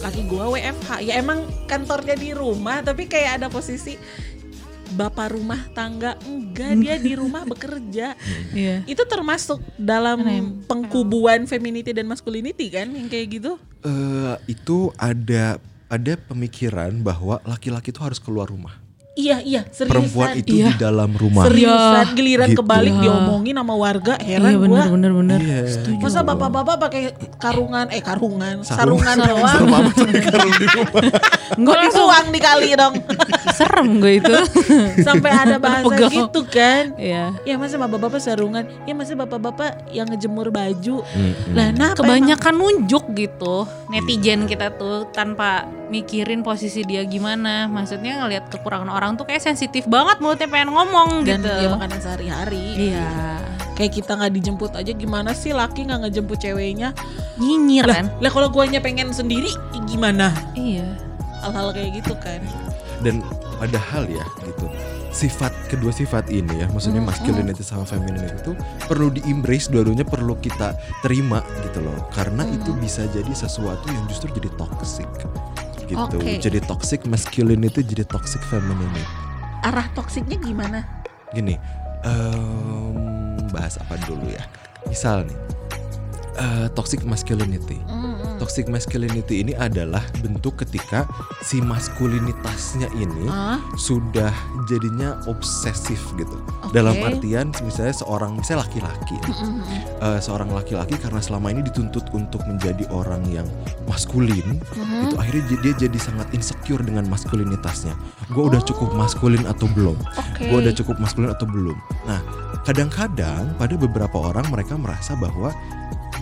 [0.03, 0.91] Laki gua WFH.
[1.07, 3.95] Ya emang kantornya di rumah tapi kayak ada posisi
[4.97, 8.17] bapak rumah tangga enggak dia di rumah bekerja.
[8.57, 10.65] iya Itu termasuk dalam Rem.
[10.65, 13.53] pengkubuan femininity dan masculinity kan yang kayak gitu.
[13.85, 18.88] Eh, itu ada ada pemikiran bahwa laki-laki itu harus keluar rumah
[19.19, 19.91] Iya iya seriusan.
[19.91, 20.67] perempuan itu Iya.
[20.71, 22.15] di dalam rumah seriusan Iya.
[22.15, 22.59] giliran Gitu.
[22.63, 23.03] kebalik Iya.
[23.03, 24.63] diomongin sama warga heran iya gua.
[24.63, 25.61] bener bener bener Iya.
[25.99, 27.03] Masa bapak-bapak pakai
[27.37, 29.03] karungan eh karungan Sarung.
[29.03, 29.59] sarungan doang.
[29.67, 31.03] Amat karung di rumah.
[31.59, 32.95] langsung dituang dikali dong.
[33.59, 34.35] serem gue itu
[35.07, 36.95] Sampai ada bahasa gitu kan.
[36.95, 41.03] iya Ya masa bapak-bapak sarungan, ya masa bapak-bapak yang ngejemur baju.
[41.03, 41.55] Mm-mm.
[41.55, 48.53] Lah nah kebanyakan nunjuk gitu netizen kita tuh tanpa mikirin posisi dia gimana maksudnya ngelihat
[48.53, 51.49] kekurangan orang tuh kayak sensitif banget mulutnya pengen ngomong dan gitu.
[51.49, 52.93] ya makanan sehari-hari.
[52.93, 53.39] iya.
[53.79, 56.91] Kayak kita nggak dijemput aja gimana sih laki nggak ngejemput ceweknya?
[57.39, 58.11] nyinyir kan?
[58.19, 59.49] Lah kalau guanya pengen sendiri
[59.87, 60.35] gimana?
[60.59, 60.85] iya.
[61.41, 62.43] Hal-hal kayak gitu kan.
[62.99, 63.23] dan
[63.63, 64.67] padahal ya gitu.
[65.15, 68.53] Sifat kedua sifat ini ya maksudnya masculinity sama femininity itu
[68.91, 70.75] perlu di embrace dua-duanya perlu kita
[71.07, 72.11] terima gitu loh.
[72.11, 75.07] Karena itu bisa jadi sesuatu yang justru jadi toxic
[75.89, 76.37] gitu Oke.
[76.39, 79.05] jadi toxic masculinity jadi toxic femininity
[79.67, 80.87] Arah toksiknya gimana?
[81.35, 81.59] gini
[82.07, 82.95] em,
[83.51, 84.45] bahas apa dulu ya
[84.87, 85.39] misal nih
[86.39, 88.39] eh, toxic masculinity Mm-mm.
[88.39, 91.05] toxic toxic masculinity ini adalah bentuk ketika
[91.45, 94.33] si maskulinitasnya ini Ah, sudah
[94.67, 96.35] jadinya obsesif gitu.
[96.65, 96.75] Oke.
[96.75, 99.63] Dalam artian misalnya seorang misalnya laki-laki mm-mm.
[99.99, 103.47] Eh, seorang laki-laki karena selama ini dituntut untuk menjadi orang yang
[103.91, 105.11] maskulin, Mhm.
[105.11, 107.95] itu akhirnya dia jadi sangat insecure dengan maskulinitasnya.
[108.31, 109.99] Gue udah cukup maskulin atau belum?
[109.99, 110.47] Oke.
[110.47, 111.75] Gue udah cukup maskulin atau belum?
[112.07, 112.21] Nah,
[112.63, 115.51] kadang-kadang pada beberapa orang mereka merasa bahwa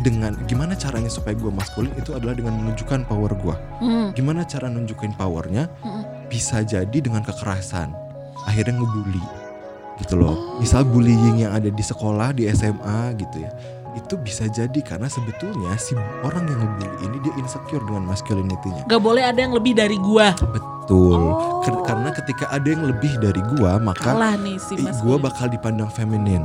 [0.04, 3.56] dengan gimana caranya supaya gue maskulin itu adalah dengan menunjukkan power gue.
[3.80, 4.08] Hmm.
[4.12, 5.68] Gimana cara nunjukin powernya?
[5.80, 6.28] Mm-mm.
[6.28, 7.92] Bisa jadi dengan kekerasan.
[8.44, 9.24] Akhirnya ngebully
[10.04, 10.60] gitu loh.
[10.60, 13.50] Misal bullying yang ada di sekolah, di SMA gitu ya.
[13.96, 18.84] Itu bisa jadi karena sebetulnya si orang yang ngebully ini dia insecure dengan masculinity-nya.
[18.84, 20.36] Gak boleh ada yang lebih dari gua.
[20.36, 21.16] Betul.
[21.16, 21.64] Oh.
[21.88, 26.44] Karena ketika ada yang lebih dari gua, maka Kalah nih si gua bakal dipandang feminin.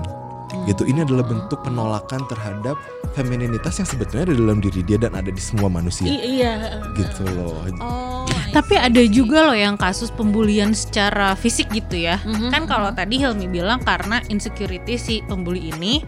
[0.63, 0.83] Gitu.
[0.83, 1.33] Ini adalah Hmm.
[1.41, 2.75] bentuk penolakan terhadap
[3.11, 6.05] femininitas yang sebetulnya ada dalam diri dia dan ada di semua manusia.
[6.05, 6.81] iya.
[6.93, 7.65] Gitu loh.
[7.77, 8.25] Oh.
[8.27, 8.83] I Tapi see.
[8.83, 12.19] ada juga loh yang kasus pembulian secara fisik gitu ya.
[12.21, 16.03] Mhm, Kan kalau tadi Hilmi bilang karena insecurity si pembuli ini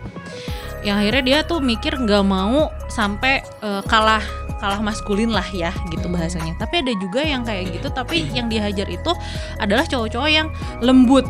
[0.82, 4.20] yang akhirnya dia tuh mikir nggak mau sampai eh, kalah
[4.60, 6.16] kalah maskulin lah ya gitu Hmm.
[6.16, 6.56] bahasanya.
[6.58, 9.12] Tapi ada juga yang kayak gitu tapi yang dihajar itu
[9.58, 10.48] adalah cowok-cowok yang
[10.80, 11.24] lembut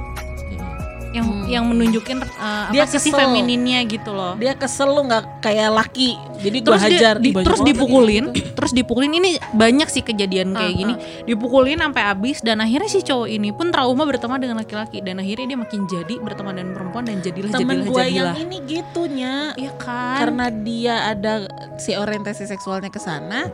[1.14, 1.46] yang Hmm.
[1.46, 3.20] yang menunjukin eh, Dia apa sisi kesel.
[3.22, 4.34] femininnya gitu loh.
[4.36, 6.18] dia kesel lu nggak kayak laki.
[6.36, 8.50] Jadi gua terus dia- hajar di- Ih, banyak terus dipukulin gitu.
[8.54, 13.00] terus dipukulin ini banyak sih kejadian kayak Ah, gini dipukulin sampai habis dan akhirnya si
[13.00, 17.04] cowok ini pun trauma berteman dengan laki-laki dan akhirnya dia makin jadi berteman dengan perempuan
[17.04, 19.34] dan jadilah Temen jadilah gua jadilah yang ini gitunya.
[19.54, 21.34] iya kan Karena dia ada
[21.78, 23.48] si orientasi seksualnya ke sana,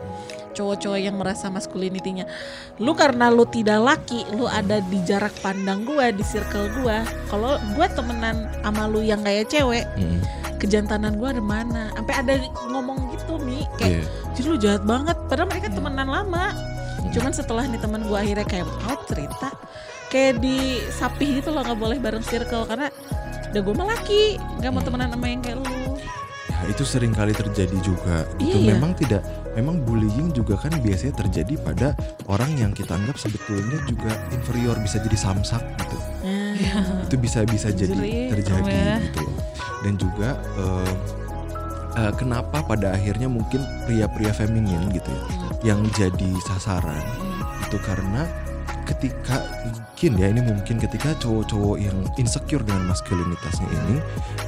[0.52, 2.24] cowok-cowok yang merasa maskulinitinya.
[2.78, 7.02] Lu karena lu tidak laki, lu ada di jarak pandang gua, di circle gua.
[7.26, 10.20] Kalau gua temenan sama lu yang kayak cewek, Mm.
[10.58, 11.88] kejantanan gua ada mana?
[11.94, 12.32] Sampai ada
[12.68, 14.04] ngomong gitu nih, kayak Iya.
[14.36, 15.16] jadi lu jahat banget.
[15.26, 15.76] Padahal mereka Iya.
[15.76, 16.46] temenan lama.
[17.00, 17.10] Mm.
[17.10, 19.48] Cuman setelah nih teman gua akhirnya kayak mau cerita,
[20.10, 22.90] kayak disapih gitu loh nggak boleh bareng circle karena
[23.50, 24.22] udah gue mah laki,
[24.62, 24.86] nggak mau Hmm.
[24.86, 25.66] temenan sama yang kayak lu.
[26.50, 28.28] Ya, itu sering kali terjadi juga.
[28.36, 28.76] Itu Iya.
[28.76, 29.24] memang tidak
[29.58, 31.88] memang bullying juga kan biasanya terjadi pada
[32.30, 35.98] orang yang kita anggap sebetulnya juga inferior bisa jadi samsak gitu.
[36.26, 38.96] Nah, Itu bisa bisa jadi Anjir, terjadi ya.
[39.10, 39.36] gitu loh.
[39.80, 40.92] Dan juga eh,
[41.98, 45.24] eh, kenapa pada akhirnya mungkin pria-pria feminin gitu ya
[45.60, 47.68] yang jadi sasaran hmm.
[47.68, 48.24] itu karena
[48.84, 53.96] ketika mungkin ya ini mungkin ketika cowok-cowok yang insecure dengan maskulinitasnya ini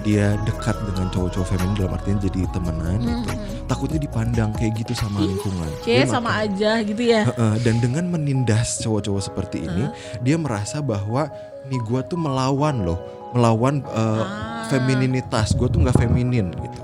[0.03, 3.67] dia dekat dengan cowok-cowok feminin dalam artian jadi temenan gitu Hmm.
[3.67, 7.29] takutnya dipandang kayak gitu sama lingkungan Kayak sama aja gitu ya.
[7.61, 9.89] Dan dengan menindas cowok-cowok seperti ini
[10.21, 11.29] dia merasa bahwa
[11.65, 12.99] nih gue tuh melawan loh
[13.33, 14.69] melawan eh, Ah.
[14.69, 16.81] femininitas gue tuh nggak feminin gitu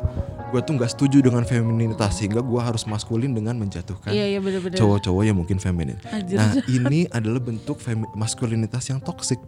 [0.49, 4.41] gue tuh nggak setuju dengan femininitas sehingga gue harus maskulin dengan menjatuhkan Iya iya
[4.75, 6.41] cowok-cowok yang mungkin feminin Anjir.
[6.41, 9.41] Nah, ini adalah bentuk femi- maskulinitas yang toksik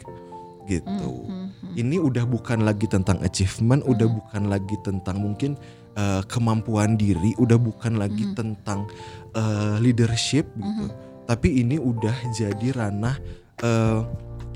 [0.68, 1.10] gitu.
[1.26, 1.74] Hmm, hmm.
[1.74, 5.58] Ini udah bukan lagi tentang achievement, udah bukan lagi tentang mungkin
[5.98, 8.36] uh, kemampuan diri, udah bukan lagi Hmm.
[8.36, 8.80] tentang
[9.34, 10.86] uh, leadership gitu.
[11.26, 13.16] Tapi ini udah jadi ranah
[13.62, 14.04] uh,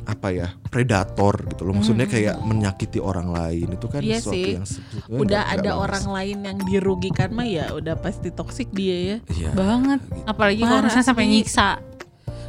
[0.04, 1.80] apa ya predator gitu loh.
[1.80, 4.10] Maksudnya kayak menyakiti orang lain itu kan Hmm.
[4.12, 4.52] Iya sesuatu sih.
[4.52, 9.16] yang sebetulnya Udah ada orang lain yang dirugikan mah ya udah pasti toksik dia ya.
[9.32, 9.50] Iya.
[9.56, 11.80] banget apalagi kalau misalnya sampai nyiksa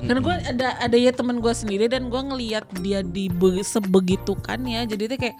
[0.05, 3.31] Karena gue ada ada ya teman gue sendiri dan gue ngelihat dia di
[3.63, 4.85] sebegitukan ya.
[4.85, 5.37] Jadi tuh kayak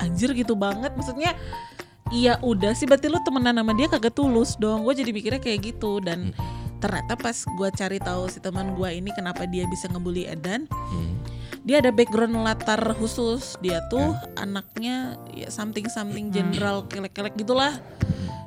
[0.00, 0.94] anjir gitu banget.
[0.94, 1.36] Maksudnya
[2.14, 4.86] iya udah sih berarti lu temenan sama dia kagak tulus dong.
[4.86, 6.32] Gue jadi mikirnya kayak gitu dan
[6.78, 11.18] ternyata pas gue cari tahu si teman gue ini kenapa dia bisa ngebully Edan, Hmm.
[11.66, 13.58] dia ada background latar khusus.
[13.60, 17.76] Dia tuh anaknya ya something something jenderal kelek-kelek gitulah.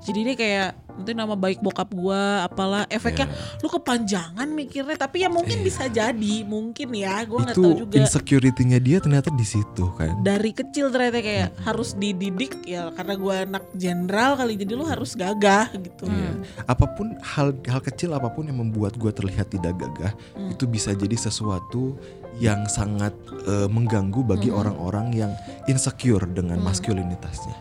[0.01, 3.57] Jadi dia kayak nanti nama baik bokap gua apalah efeknya Ya.
[3.57, 8.77] lu kepanjangan mikirnya tapi ya mungkin bisa jadi mungkin ya gua nggak tahu juga insecurity-nya
[8.77, 10.19] dia ternyata di situ kan.
[10.19, 15.15] dari kecil ternyata kayak harus dididik ya karena gua anak jenderal kali jadi lu harus
[15.15, 16.31] gagah gitu Iya.
[16.67, 20.51] Apa pun hal hal kecil apa pun yang membuat gue terlihat tidak gagah Hmm.
[20.51, 21.95] itu bisa jadi sesuatu
[22.37, 24.59] yang sangat eh, mengganggu bagi Hmm.
[24.59, 25.31] orang-orang yang
[25.65, 27.55] insecure dengan maskulinitasnya.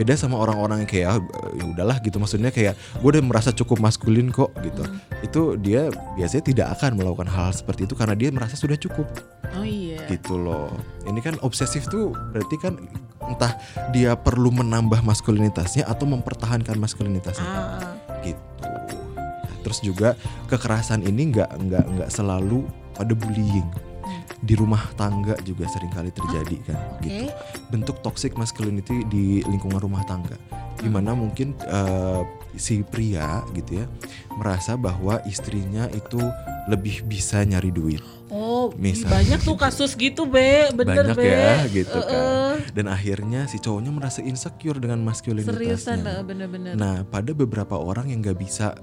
[0.00, 1.20] Beda sama orang-orang yang kayak "Ah,
[1.52, 4.80] ya udahlah gitu maksudnya kayak gue udah merasa cukup maskulin kok gitu.
[4.80, 4.96] Hmm.
[5.20, 9.04] Itu dia biasanya tidak akan melakukan hal seperti itu karena dia merasa sudah cukup
[9.52, 10.72] oh iya gitu loh.
[11.04, 12.80] Ini kan obsesif tuh berarti kan
[13.28, 13.60] entah
[13.92, 17.92] dia perlu menambah maskulinitasnya atau mempertahankan maskulinitasnya ah,
[18.24, 18.40] gitu.
[18.64, 20.08] Nah, Terus juga
[20.48, 22.64] kekerasan ini nggak nggak nggak selalu
[22.96, 23.68] pada bullying.
[24.10, 24.22] Hmm.
[24.42, 27.30] Di rumah tangga juga sering kali terjadi kan oke gitu.
[27.70, 30.34] Bentuk toxic masculinity di lingkungan rumah tangga.
[30.74, 32.22] Di mana mungkin eh,
[32.56, 33.86] si pria gitu ya
[34.34, 36.18] merasa bahwa istrinya itu
[36.66, 39.10] lebih bisa nyari duit Oh, Misal.
[39.10, 40.70] banyak tuh kasus gitu, Be.
[40.70, 41.26] Bener, banyak Be.
[41.26, 46.72] ya gitu Eh, kan dan akhirnya si cowoknya merasa insecure dengan Seriusan, maskulinitasnya eh, bener-bener.
[46.78, 48.78] nah pada beberapa orang yang nggak bisa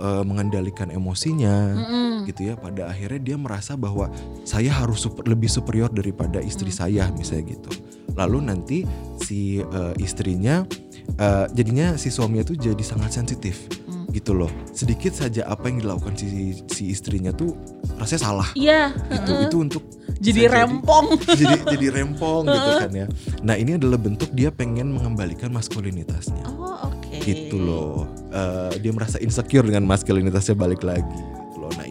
[0.00, 2.24] eh, mengendalikan emosinya Mm-mm.
[2.24, 4.08] gitu ya pada akhirnya dia merasa bahwa
[4.42, 6.76] saya harus super- lebih superior daripada istri Mm.
[6.76, 7.70] saya misalnya gitu
[8.12, 8.78] lalu nanti
[9.20, 10.64] si eh, istrinya
[11.14, 14.10] eh, jadinya si suaminya tuh jadi sangat sensitif Mm.
[14.10, 16.26] gitu loh sedikit saja apa yang dilakukan si
[16.66, 17.54] si istrinya tuh
[17.96, 19.84] rasanya salah Iya, itu itu untuk
[20.20, 21.16] jadi rempong.
[21.40, 23.06] jadi jadi rempong gitu kan ya
[23.40, 26.59] nah ini adalah bentuk dia pengen mengembalikan maskulinitasnya Oh.
[27.22, 28.08] Gitu loh.
[28.30, 31.39] Eh, dia merasa insecure dengan maskulinitasnya balik lagi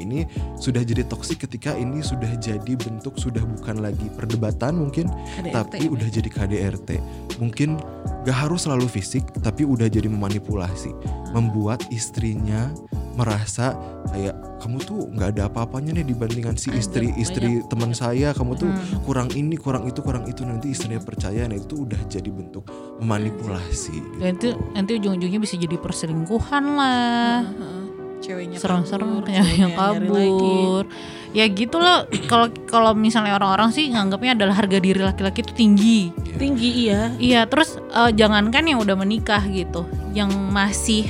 [0.09, 0.25] ini
[0.57, 5.85] sudah jadi toksik ketika ini sudah jadi bentuk sudah bukan lagi perdebatan mungkin KDRT, tapi
[5.85, 6.89] ya, udah jadi KDRT
[7.37, 7.77] mungkin
[8.25, 10.91] gak harus selalu fisik tapi udah jadi memanipulasi
[11.31, 12.73] membuat istrinya
[13.13, 13.75] merasa
[14.09, 18.35] kayak kamu tuh nggak ada apa-apanya nih dibandingkan si Anjir, istri istri teman saya.
[18.35, 18.71] Kamu tuh
[19.07, 21.47] kurang ini kurang itu kurang itu nanti istrinya percaya.
[21.47, 22.67] Nah itu udah jadi bentuk
[22.99, 24.17] memanipulasi gitu.
[24.19, 27.43] Dan itu nanti ujung-ujungnya bisa jadi perselingkuhan lah.
[27.47, 27.78] Heeh.
[28.19, 30.83] Ceweknya Serang-serang kabur, yang kabur.
[31.31, 32.03] Ya gitu loh.
[32.27, 35.99] Kalau kalau misalnya orang-orang sih nganggapnya adalah harga diri laki-laki itu tinggi.
[36.35, 37.13] Tinggi iya.
[37.15, 41.07] Iya, terus eh, jangankan yang udah menikah gitu, yang masih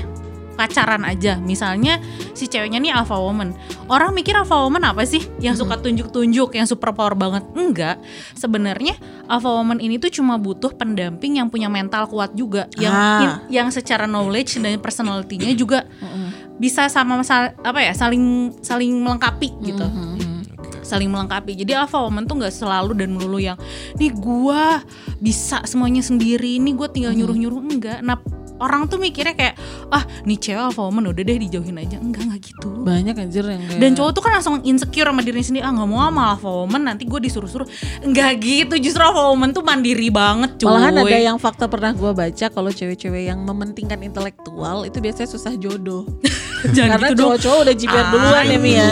[0.60, 1.40] pacaran aja.
[1.40, 2.04] Misalnya
[2.36, 3.56] si ceweknya nih alpha woman.
[3.88, 5.24] Orang mikir alpha woman apa sih?
[5.40, 7.48] Yang suka tunjuk-tunjuk, yang super power banget.
[7.56, 8.04] Enggak.
[8.36, 9.00] Sebenarnya
[9.32, 13.22] alpha woman ini tuh cuma butuh pendamping yang punya mental kuat juga, yang Ah.
[13.24, 15.88] in- yang secara knowledge dan personality-nya juga
[16.60, 19.88] bisa sama sal- apa ya, saling saling melengkapi gitu
[20.82, 21.54] saling melengkapi.
[21.54, 23.54] Jadi alpha woman tuh nggak selalu dan melulu yang
[24.02, 24.82] nih gua
[25.22, 28.00] bisa semuanya sendiri, nih gue tinggal nyuruh-nyuruh enggak.
[28.02, 28.18] Nah,
[28.60, 29.56] orang tuh mikirnya kayak
[29.90, 31.98] ah, nih cewek alpha woman udah deh dijauhin aja.
[32.00, 32.68] Enggak, enggak gitu.
[32.80, 35.90] Banyak anjir yang kayak Dan cowok tuh kan langsung insecure sama dirinya sendiri Ah nggak
[35.90, 37.68] mau sama alpha woman Nanti gue disuruh-suruh
[38.04, 42.12] Enggak gitu Justru alpha woman tuh mandiri banget cuy Malahan ada yang fakta pernah gue
[42.12, 46.04] baca kalau cewek-cewek yang mementingkan intelektual itu biasanya susah jodoh.
[46.76, 48.90] Jangan Karena gitu cowok-cowok udah jiper duluan ya Mi ya.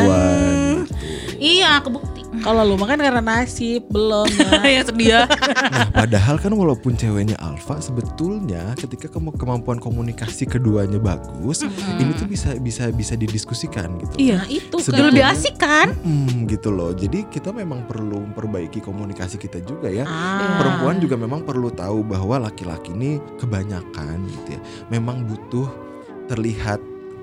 [1.38, 4.62] Iya kebukti Kalau lu makan karena nasib belum ya.
[4.64, 5.20] Ya sedia
[5.68, 11.64] Nah, padahal kan walaupun ceweknya alfa, sebetulnya ketika kemu- kemampuan komunikasi keduanya bagus,
[11.96, 14.14] ini tuh bisa bisa bisa didiskusikan gitu.
[14.18, 15.02] Iya itu kan.
[15.04, 16.92] lebih asik kan Hmm, gitu loh.
[16.92, 20.04] Jadi kita memang perlu memperbaiki komunikasi kita juga ya.
[20.04, 20.58] Ah.
[20.58, 25.68] Perempuan juga memang perlu tahu bahwa laki-laki ini kebanyakan gitu ya, memang butuh
[26.26, 26.80] terlihat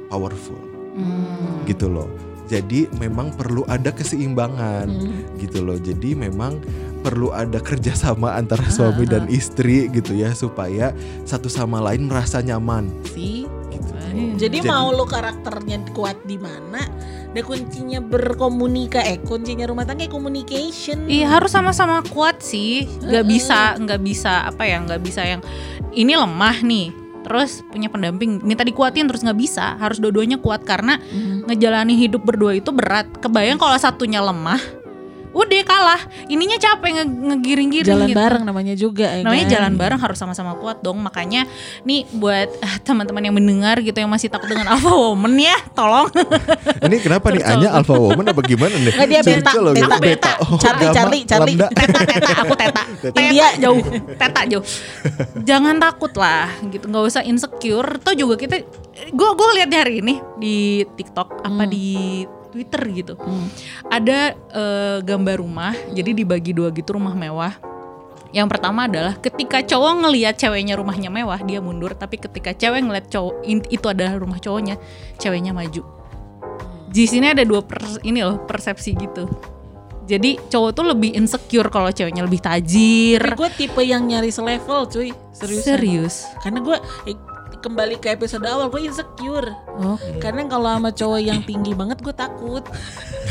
[0.07, 0.59] powerful
[0.95, 1.65] Hmm.
[1.65, 2.07] gitu loh.
[2.45, 5.25] Jadi memang perlu ada keseimbangan Hmm.
[5.41, 5.81] gitu loh.
[5.81, 6.61] Jadi memang
[7.01, 10.93] perlu ada kerjasama antara suami dan istri gitu ya supaya
[11.25, 12.89] satu sama lain merasa nyaman.
[13.13, 13.45] sih.
[13.75, 13.91] Gitu.
[14.39, 16.87] Jadi, mau lu karakternya kuat di mana?
[17.35, 21.11] Dan kuncinya berkomunika eh kuncinya rumah tangga communication.
[21.11, 22.87] Iya harus sama-sama kuat sih.
[23.03, 25.43] Gak bisa, nggak bisa apa ya, nggak bisa yang
[25.91, 27.04] ini lemah nih.
[27.25, 29.81] Terus punya pendamping minta dikuatin terus nggak bisa.
[29.81, 31.49] Harus dua-duanya kuat karena Mhm.
[31.49, 33.09] ngejalanin hidup berdua itu berat.
[33.19, 34.61] Kebayang kalau satunya lemah,
[35.35, 36.01] udah kalah.
[36.27, 38.17] Ininya capek nge- ngegiring-giring Jalan gitu.
[38.17, 39.53] bareng namanya juga ya Namanya kan?
[39.53, 40.99] jalan bareng harus sama-sama kuat dong.
[40.99, 41.45] Makanya
[41.83, 46.07] nih buat ah, teman-teman yang mendengar gitu yang masih takut dengan alpha woman ya, tolong.
[46.87, 48.95] Ini kenapa nih Anya alpha woman apa gimana nih?
[48.95, 50.01] Nggak, dia beta, loh, beta, gitu.
[50.01, 50.33] beta.
[50.41, 53.19] Oh, Charlie, Charlie, teta teta aku teta Teta.
[53.19, 53.81] India jauh
[54.15, 54.65] teta jauh
[55.41, 58.63] jangan takut lah gitu nggak usah insecure toh juga kita
[59.07, 62.23] gue gue lihat hari ini di TikTok apa di
[62.55, 63.15] Twitter gitu.
[63.19, 63.51] Hmm.
[63.91, 67.59] ada eh, gambar rumah jadi dibagi dua gitu rumah mewah.
[68.35, 71.95] Yang pertama adalah ketika cowok ngelihat ceweknya rumahnya mewah dia mundur.
[71.95, 74.75] Tapi ketika cewek ngeliat cowok itu adalah rumah cowoknya
[75.23, 75.87] ceweknya maju.
[76.91, 79.31] Di sini ada dua pers- ini loh persepsi gitu.
[80.05, 83.23] Jadi cowok tuh lebih insecure kalau ceweknya lebih tajir.
[83.23, 85.15] Tapi gue tipe yang nyari selevel cuy.
[85.31, 86.15] Serius serius.
[86.43, 86.77] Karena gue
[87.65, 89.49] kembali ke episode awal gue insecure
[89.81, 92.61] oh Karena kalau sama cowok yang tinggi banget gue takut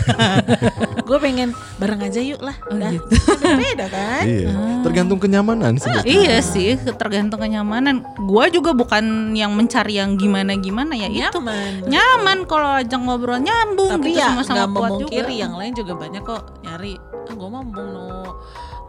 [1.08, 3.06] Gue pengen bareng aja yuk lah Oh, gitu.
[3.62, 6.08] Beda kan Iya, tergantung kenyamanan sebetulnya.
[6.08, 8.02] Iya sih, tergantung kenyamanan.
[8.24, 11.28] Gua juga bukan yang mencari yang gimana-gimana ya itu.
[11.30, 15.44] Nyaman Nyaman kalau ajak ngobrol nyambung Tapi gitu ya sama-sama kuat memungkiri juga.
[15.44, 16.94] yang lain juga banyak kok nyari
[17.24, 18.08] ah gue mah mau no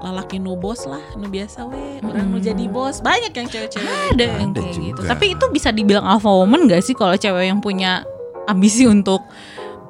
[0.05, 4.25] lalaki nu bos lah nu biasa we orang nu jadi bos banyak yang cewek-cewek ada
[4.37, 5.01] yang Ada kayak gitu.
[5.01, 5.09] juga.
[5.17, 8.05] Tapi itu bisa dibilang alpha woman gak sih kalau cewek yang punya
[8.45, 9.25] ambisi untuk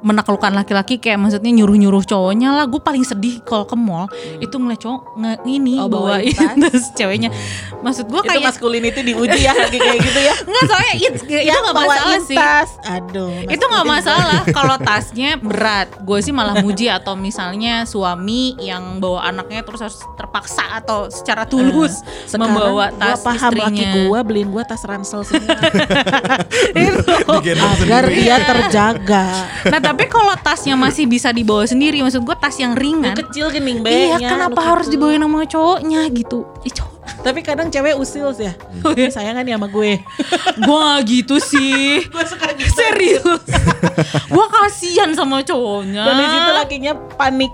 [0.05, 4.05] menaklukkan laki-laki kayak maksudnya nyuruh-nyuruh cowoknya lah gue paling sedih kalau ke mall
[4.37, 6.29] itu ngeliat cowok nge ini Oh, bawain
[6.61, 7.33] tas ceweknya
[7.81, 10.33] maksud gue Itu kayak masculinity diuji ya lagi kayak gitu ya.
[10.47, 12.69] nggak soalnya it- itu Yang nggak masalah sih tas.
[12.85, 13.33] Aduh.
[13.45, 19.25] itu nggak masalah kalau tasnya berat gue sih malah muji atau misalnya suami yang bawa
[19.25, 24.49] anaknya terus harus terpaksa atau secara tulus membawa tas gua paham istrinya laki gua beliin
[24.49, 25.57] gua tas ransel semua
[26.71, 27.15] Itu.
[27.39, 29.25] Digendong agar dia terjaga.
[29.65, 33.47] nah tapi kalau tasnya masih bisa dibawa sendiri maksud gue tas yang Lu ringan kecil
[33.49, 38.49] gening iya kenapa harus dibawain sama cowoknya gitu Ih, cowok Tapi kadang cewek usil sih
[38.49, 38.53] ya.
[39.15, 40.01] Sayangan ya sama gue.
[40.57, 42.69] gue gak gitu sih gue suka gitu.
[42.73, 43.41] serius
[44.33, 47.53] gue kasihan sama cowoknya Dan di situ lakinya panik.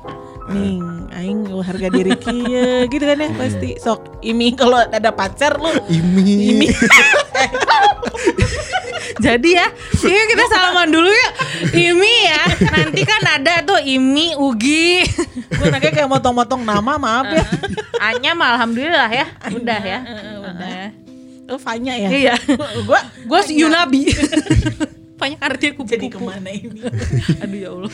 [0.52, 0.84] Nih,
[1.16, 3.80] aing harga diri kia gitu kan ya pasti.
[3.80, 6.60] Sok ini kalau ada pacar lu Imi.
[6.60, 6.68] ini
[9.22, 9.70] Jadi ya,
[10.02, 11.21] yuk kita salaman dulu yuk.
[11.72, 15.06] Imi ya, nanti kan ada tuh Imi, Ugi.
[15.52, 17.46] gue nanya kayak motong-motong nama maaf ya.
[18.02, 20.00] Anya mah alhamdulillah ya, udah ya.
[20.42, 20.86] udah.
[21.46, 22.10] Lu Fanya ya?
[22.10, 22.36] Iya.
[22.84, 24.08] Gua Gue Yunabi.
[25.16, 26.82] Banyak artinya kupu jadi ke mana ini?
[27.38, 27.92] Aduh ya Allah.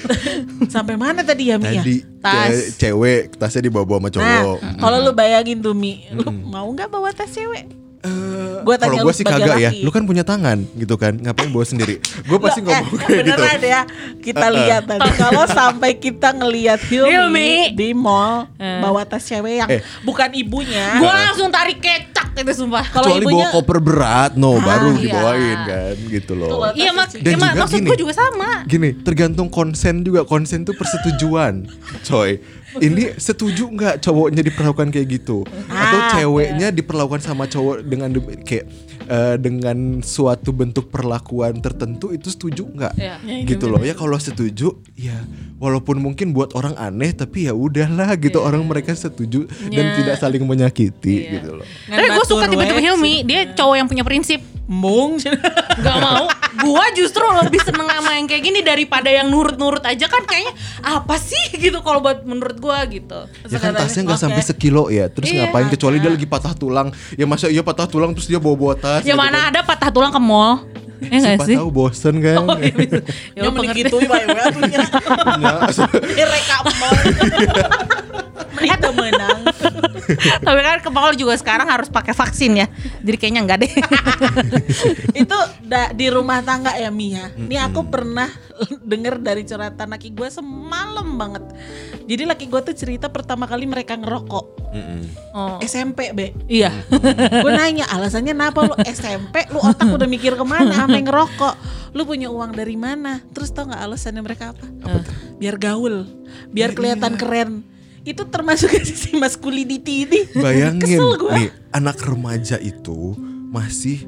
[0.70, 1.84] Sampai mana tadi ya Mi ya?
[1.84, 2.48] Tadi Tas.
[2.48, 4.58] ce- cewek tasnya dibawa sama Nah, cowok.
[4.80, 7.68] kalau lu bayangin tuh Mi, lu mau nggak bawa tas cewek?
[8.00, 9.70] Eh, Gua tanya Kalau gue sih kagak ya.
[9.70, 9.80] laki.
[9.80, 11.16] Lu kan punya tangan gitu kan.
[11.16, 11.98] Ngapain bawa sendiri?
[12.24, 13.34] Gue pasti Lah, ngomong eh, kayak gitu.
[13.34, 13.82] beneran ya
[14.20, 17.08] kita lihat tadi kalau sampai kita ngelihat Hilmi.
[17.08, 18.80] Hilmi di mall Eh.
[18.80, 19.82] bawa tas cewek yang Eh.
[20.04, 22.86] bukan ibunya Gue langsung tarik kecak itu sumpah.
[22.86, 25.02] kalau ibunya bawa koper berat, no baru iya.
[25.02, 26.48] dibawain kan gitu loh.
[26.48, 27.88] Tuh, Iya mak, Dan iya, mak, juga maksud gini.
[27.88, 28.50] gue juga sama.
[28.64, 30.22] Gini, tergantung konsen juga.
[30.22, 31.66] Konsen tuh persetujuan,
[32.04, 32.38] coy.
[32.80, 38.40] Ini setuju nggak cowoknya diperlakukan kayak gitu, atau Ah, ceweknya diperlakukan sama cowok dengan de-
[38.40, 38.66] kayak
[39.04, 42.94] eh, dengan suatu bentuk perlakuan tertentu itu setuju nggak?
[42.94, 43.16] Iya.
[43.44, 43.80] Gitu loh.
[43.80, 45.16] Ya kalau setuju, ya
[45.58, 48.38] walaupun mungkin buat orang aneh, tapi ya udahlah gitu.
[48.38, 49.96] Orang mereka setuju dan Iya.
[49.98, 51.66] tidak saling menyakiti gitu loh.
[51.86, 54.44] Tapi gue suka tipe-tipe Hilmi, dia cowok yang punya prinsip.
[54.68, 55.16] Mung
[55.86, 56.28] Gak mau.
[56.58, 60.52] Gua justru lebih seneng sama yang kayak gini daripada yang nurut-nurut aja kan kayaknya
[60.82, 63.32] apa sih gitu kalau buat menurut gua gitu.
[63.46, 64.26] Ya kan tasnya nggak oke.
[64.28, 65.08] sampai sekilo ya.
[65.08, 65.48] Terus Iya.
[65.48, 66.88] ngapain kecuali dia lagi patah tulang.
[67.14, 69.02] Ya masa iya patah tulang terus dia bawa-bawa tas.
[69.02, 69.50] Ya gitu mana kan.
[69.50, 70.68] ada patah tulang ke mall.
[70.98, 71.56] Ya gak Siapa sih?
[71.56, 72.38] tahu bosen kan.
[72.42, 72.98] Oh, iya, bisa.
[73.32, 74.78] Ya Ya, mending gitu ya ya punya
[75.38, 75.70] Nah,
[76.10, 76.94] Ini reka mall
[78.58, 79.40] Mending tuh menang
[80.46, 82.68] Tapi kan ke mall juga sekarang harus pakai vaksin ya.
[83.04, 83.72] Jadi kayaknya enggak deh.
[85.22, 87.32] itu da- di rumah tangga ya Mia.
[87.36, 88.30] Ini aku pernah
[88.92, 91.44] denger dari curhatan laki gue semalam banget.
[92.08, 94.46] Jadi laki gue tuh cerita pertama kali mereka ngerokok.
[95.34, 95.58] Oh.
[95.64, 96.34] SMP be.
[96.46, 96.70] Iya.
[97.42, 101.56] gue nanya alasannya kenapa lu SMP lu otak udah mikir ke mana sampai ngerokok.
[101.96, 103.24] Lu punya uang dari mana?
[103.34, 104.66] Terus tau nggak alasannya mereka apa?
[104.86, 105.00] Apa?
[105.40, 106.06] Biar gaul,
[106.52, 107.77] biar kelihatan keren.
[108.08, 110.20] Itu termasuk sisi masculinity ini.
[110.40, 111.36] Bayangin Kesel gua.
[111.36, 113.20] nih anak remaja itu
[113.52, 114.08] masih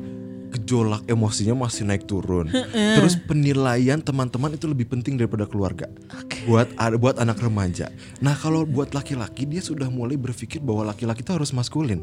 [0.49, 2.49] gejolak emosinya masih naik turun.
[2.73, 5.85] Terus penilaian teman-teman itu lebih penting daripada keluarga.
[6.49, 7.93] Buat buat anak remaja.
[8.23, 12.01] Nah, kalau buat laki-laki dia sudah mulai berpikir bahwa laki-laki itu harus maskulin.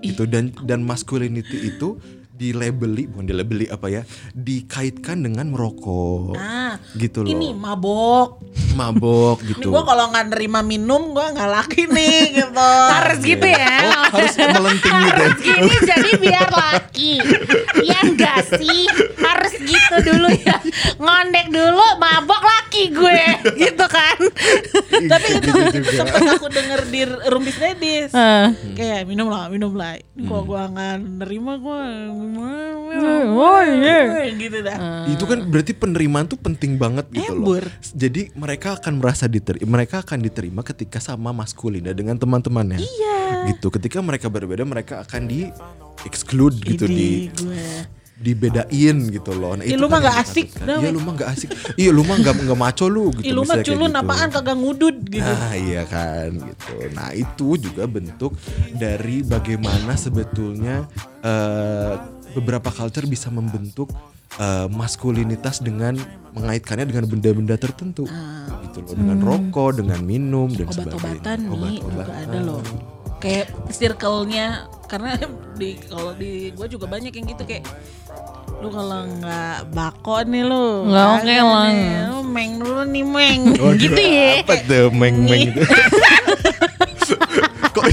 [0.00, 2.00] Gitu dan dan masculinity itu
[2.34, 4.02] dilabeli bukan dilabeli apa ya?
[4.34, 6.34] dikaitkan dengan merokok.
[6.34, 7.30] Nah, gitu loh.
[7.30, 8.42] ini mabok.
[8.74, 9.70] mabok Ini gitu.
[9.70, 12.70] gue kalau nggak nerima minum gue nggak laki nih gitu.
[12.90, 13.76] Harus gitu ya.
[13.86, 15.22] Oh, harus melenting gitu.
[15.22, 17.12] Harus gini jadi biar laki.
[17.86, 18.82] Ya enggak sih?
[19.22, 20.58] Harus gitu dulu ya.
[20.98, 23.22] Ngondek dulu mabok laki gue.
[23.54, 24.18] Gitu kan.
[25.12, 25.90] Tapi itu Gitu juga.
[26.00, 28.10] sempet aku denger di Rumpis Dedis.
[28.10, 28.46] Eh.
[28.72, 29.96] Kayak minum lah, minum lah.
[30.14, 31.80] Kalau gue nggak nerima gue
[33.34, 34.30] Oh, iya.
[34.30, 35.06] gitu dah.
[35.10, 37.58] Itu kan berarti penerimaan tuh penting banget gitu loh.
[37.90, 42.78] Jadi mereka akan merasa diterima, mereka akan diterima ketika sama maskulin dan dengan teman-temannya.
[42.78, 43.50] Iya.
[43.50, 43.66] Gitu.
[43.68, 45.50] Ketika mereka berbeda, mereka akan di
[46.04, 47.68] exclude gitu di Ini gue.
[48.14, 49.58] Dibedain gitu loh.
[49.58, 51.48] Nah, itu lu mah nggak yang asik, Iya, lu mah nggak asik.
[51.74, 53.26] Iya, lu mah nggak nggak maco lu gitu.
[53.26, 54.00] Ih, lu mah culun gitu.
[54.00, 55.32] apaan kagak ngudud gitu.
[55.34, 56.72] Nah iya kan gitu.
[56.94, 58.32] Nah itu juga bentuk
[58.78, 60.86] dari bagaimana sebetulnya
[61.26, 61.92] eh,
[62.38, 63.90] beberapa culture bisa membentuk
[64.38, 65.98] eh, maskulinitas dengan
[66.34, 68.06] mengaitkannya dengan benda-benda tertentu,
[68.66, 68.94] gitu loh.
[68.94, 71.62] Dengan rokok, dengan minum dan Obat-obatan sebagainya.
[71.66, 72.62] nih juga ada loh.
[73.24, 74.46] Kayak circle-nya
[74.84, 75.16] karena
[75.56, 77.64] di kalau di gue juga banyak yang gitu kayak
[78.54, 81.64] lu kalau nggak bako nih lu Nggak oke lah.
[81.66, 84.40] nih, lu meng dulu nih meng Oh, Gitu ya.
[84.40, 85.60] Apa tuh meng-meng itu?
[87.74, 87.86] Kok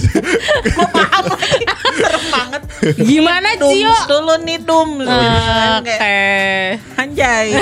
[1.91, 2.61] serem banget
[2.99, 3.93] Gimana Cio?
[4.05, 5.89] dulu nih dum Oke.
[5.91, 7.57] kayak anjay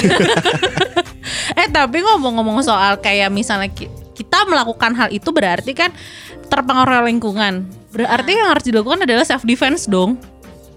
[1.55, 5.91] Eh tapi ngomong-ngomong soal kayak misalnya ki- kita melakukan hal itu berarti kan
[6.49, 7.69] terpengaruh oleh lingkungan.
[7.93, 10.17] Berarti yang harus dilakukan adalah self defense dong.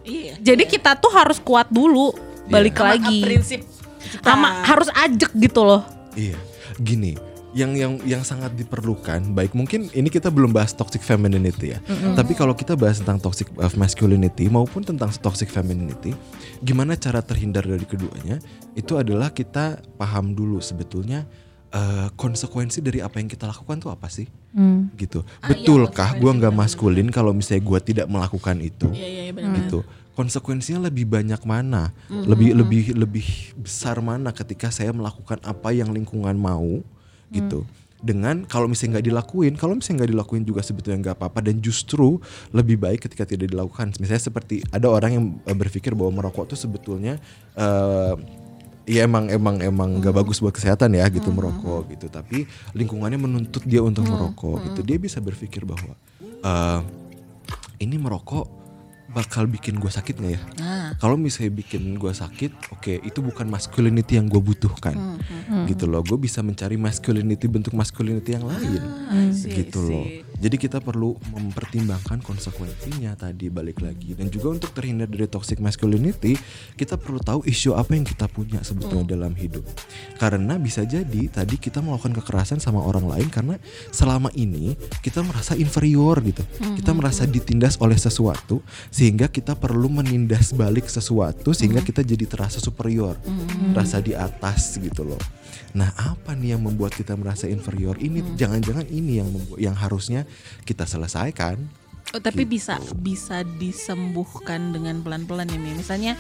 [0.05, 0.39] Iya.
[0.43, 2.13] Jadi kita tuh harus kuat dulu,
[2.51, 3.21] balik Sama lagi.
[3.23, 3.61] prinsip
[4.03, 4.27] kita.
[4.29, 5.83] Sama harus ajak gitu loh.
[6.13, 6.37] Iya,
[6.77, 7.17] gini,
[7.53, 11.79] yang yang yang sangat diperlukan, baik mungkin ini kita belum bahas toxic femininity ya.
[12.17, 16.17] Tapi kalau kita bahas tentang toxic uh, masculinity maupun tentang toxic femininity,
[16.65, 18.41] gimana cara terhindar dari keduanya?
[18.73, 21.29] Itu adalah kita paham dulu sebetulnya
[21.77, 24.29] uh, konsekuensi dari apa yang kita lakukan tuh apa sih?
[24.97, 25.25] Gitu.
[25.41, 28.89] Betulkah gua nggak maskulin kalau misalnya gua tidak melakukan itu?
[28.93, 29.57] Iya iya iya, benar.
[29.65, 29.81] gitu.
[30.13, 31.89] Konsekuensinya lebih banyak mana?
[32.13, 33.27] Lebih lebih lebih
[33.57, 36.85] besar mana ketika saya melakukan apa yang lingkungan mau
[37.33, 37.65] gitu.
[38.03, 42.19] Dengan kalau misalnya nggak dilakuin, kalau misalnya nggak dilakuin juga sebetulnya nggak apa-apa dan justru
[42.51, 43.95] lebih baik ketika tidak dilakukan.
[43.97, 47.17] Misalnya seperti ada orang yang eh, berpikir bahwa merokok tuh sebetulnya
[47.57, 48.42] eh
[48.89, 52.07] ya emang emang emang nggak bagus buat kesehatan ya gitu merokok gitu.
[52.11, 54.81] Tapi lingkungannya menuntut dia untuk merokok gitu.
[54.83, 56.81] Dia bisa berpikir bahwa eh
[57.83, 58.63] ini merokok
[59.13, 60.43] bakal bikin gue sakit nggak ya?
[60.57, 65.21] Nah, Kalau misalnya bikin gue sakit, oke itu bukan masculinity yang gue butuhkan,
[65.69, 66.01] gitu loh.
[66.01, 68.81] Gue bisa mencari masculinity bentuk masculinity yang lain,
[69.45, 70.07] gitu loh.
[70.43, 74.19] Jadi kita perlu mempertimbangkan konsekuensinya tadi balik lagi.
[74.19, 76.35] Dan juga untuk terhindar dari toxic masculinity,
[76.75, 79.63] kita perlu tahu isu apa yang kita punya sebetulnya dalam hidup.
[80.19, 83.55] Karena bisa jadi tadi kita melakukan kekerasan sama orang lain karena
[83.95, 86.43] selama ini kita merasa inferior gitu,
[86.75, 92.59] kita merasa ditindas oleh sesuatu sehingga kita perlu menindas balik sesuatu sehingga kita jadi terasa
[92.59, 93.15] superior,
[93.71, 95.23] terasa di atas gitu loh.
[95.73, 97.97] Nah, apa nih yang membuat kita merasa inferior?
[97.97, 100.29] Ini jangan-jangan ini yang membuat yang harusnya
[100.63, 101.57] kita selesaikan.
[102.13, 102.61] Oh, tapi Gitu.
[102.61, 105.73] bisa bisa disembuhkan dengan pelan-pelan ya Mi.
[105.73, 106.13] Misalnya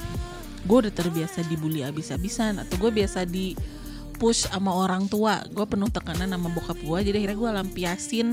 [0.64, 3.52] gue udah terbiasa dibully abis-abisan atau gue biasa di
[4.16, 5.44] push sama orang tua.
[5.52, 6.98] Gue penuh tekanan sama bokap gue.
[7.12, 8.28] Jadi akhirnya gue lampiasin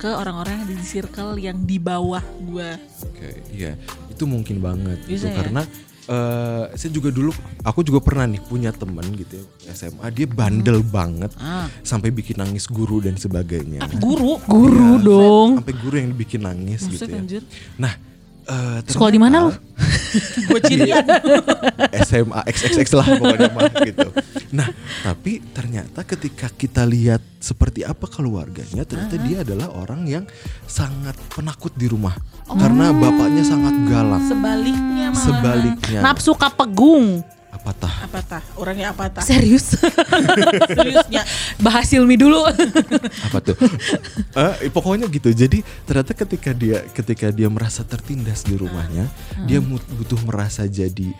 [0.00, 2.70] ke orang-orang yang di circle yang di bawah gue.
[3.04, 3.76] Oke, iya,
[4.08, 5.36] itu mungkin banget Bisa gitu ya?
[5.36, 5.62] karena
[6.10, 7.30] eh, saya juga dulu
[7.62, 11.70] aku juga pernah nih punya temen gitu ya SMA dia bandel banget Ah.
[11.80, 13.86] sampai bikin nangis guru dan sebagainya.
[13.96, 14.42] Guru.
[14.42, 15.48] Guru Iya, dong.
[15.56, 17.20] Sampai guru yang bikin nangis Maksudnya gitu ya.
[17.20, 17.42] anjir.
[17.76, 17.92] Nah,
[18.50, 19.68] eh, Sekolah di mana ternyata- lu?
[20.50, 21.04] Gue cirian.
[22.10, 24.08] SMA XXX lah pokoknya mah gitu.
[24.50, 24.68] Nah,
[25.06, 30.24] tapi ternyata ketika kita lihat seperti apa keluarganya, ternyata dia adalah orang yang
[30.66, 32.12] sangat penakut di rumah
[32.50, 34.22] karena bapaknya sangat galak.
[34.26, 35.24] Sebaliknya malah.
[35.24, 37.22] Sebaliknya Nafsu kapegung.
[37.70, 37.94] Apa tah?
[38.02, 38.42] Apa tah?
[38.58, 39.22] Orangnya apa tah?
[39.22, 39.78] Serius.
[40.76, 41.22] Seriusnya.
[41.56, 42.42] Bahas Hilmi dulu.
[43.30, 43.54] Apa tuh?
[44.34, 45.30] Eh, pokoknya gitu.
[45.30, 49.06] Jadi ternyata ketika dia ketika dia merasa tertindas di rumahnya,
[49.46, 51.14] dia mu- butuh merasa jadi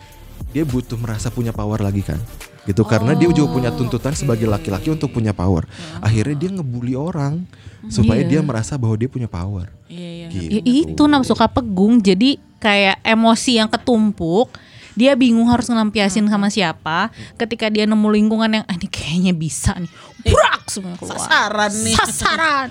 [0.51, 2.19] dia butuh merasa punya power lagi kan
[2.61, 5.65] gitu karena dia juga punya tuntutan sebagai laki-laki untuk punya power
[5.97, 7.41] akhirnya dia ngebully orang
[7.89, 8.29] supaya Iya.
[8.29, 10.27] dia merasa bahwa dia punya power Iya iya.
[10.29, 10.49] gitu.
[10.51, 11.97] Ya, itu nafsu kapegung.
[11.99, 14.53] Jadi kayak emosi yang ketumpuk.
[14.95, 17.09] Dia bingung harus ngelampiasin sama siapa.
[17.39, 19.91] Ketika dia nemu lingkungan yang ah, ini kayaknya bisa nih.
[20.27, 21.17] Brak semua keluar.
[21.17, 21.95] Sasaran nih.
[21.95, 22.69] Sasaran.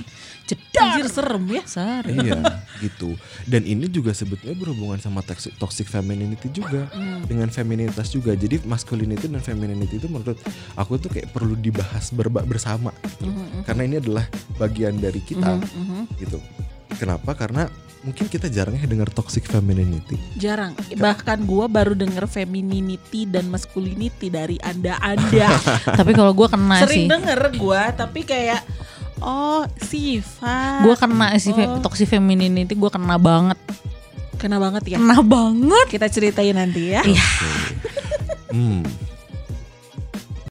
[0.51, 0.83] Jedar.
[0.83, 1.63] Anjir serem ya.
[1.63, 2.03] Sar.
[2.11, 2.43] iya
[2.83, 3.15] gitu
[3.47, 6.91] dan ini juga sebetulnya berhubungan sama toxic, toxic femininity juga
[7.29, 10.35] dengan feminitas juga jadi masculinity dan femininity itu menurut
[10.75, 12.91] aku tuh kayak perlu dibahas berba- bersama
[13.21, 13.31] gitu.
[13.63, 14.27] karena ini adalah
[14.59, 15.55] bagian dari kita
[16.19, 16.43] gitu
[16.99, 20.73] kenapa karena mungkin kita jarangnya dengar toxic femininity Jarang.
[20.91, 25.53] Bahkan gua baru denger femininity dan masculinity dari anda-anda.
[25.99, 27.07] Tapi kalau gue kena Sering sih.
[27.07, 28.65] denger gua, tapi kayak
[29.19, 30.81] oh sifat.
[30.81, 33.61] Gue kena sih fe- Oh, toxic femininity gue kena banget.
[34.37, 34.97] kena banget ya.
[34.97, 35.87] Kena banget.
[35.91, 37.05] Kita ceritain nanti ya.
[37.05, 37.27] Iya.
[38.51, 39.10] hmm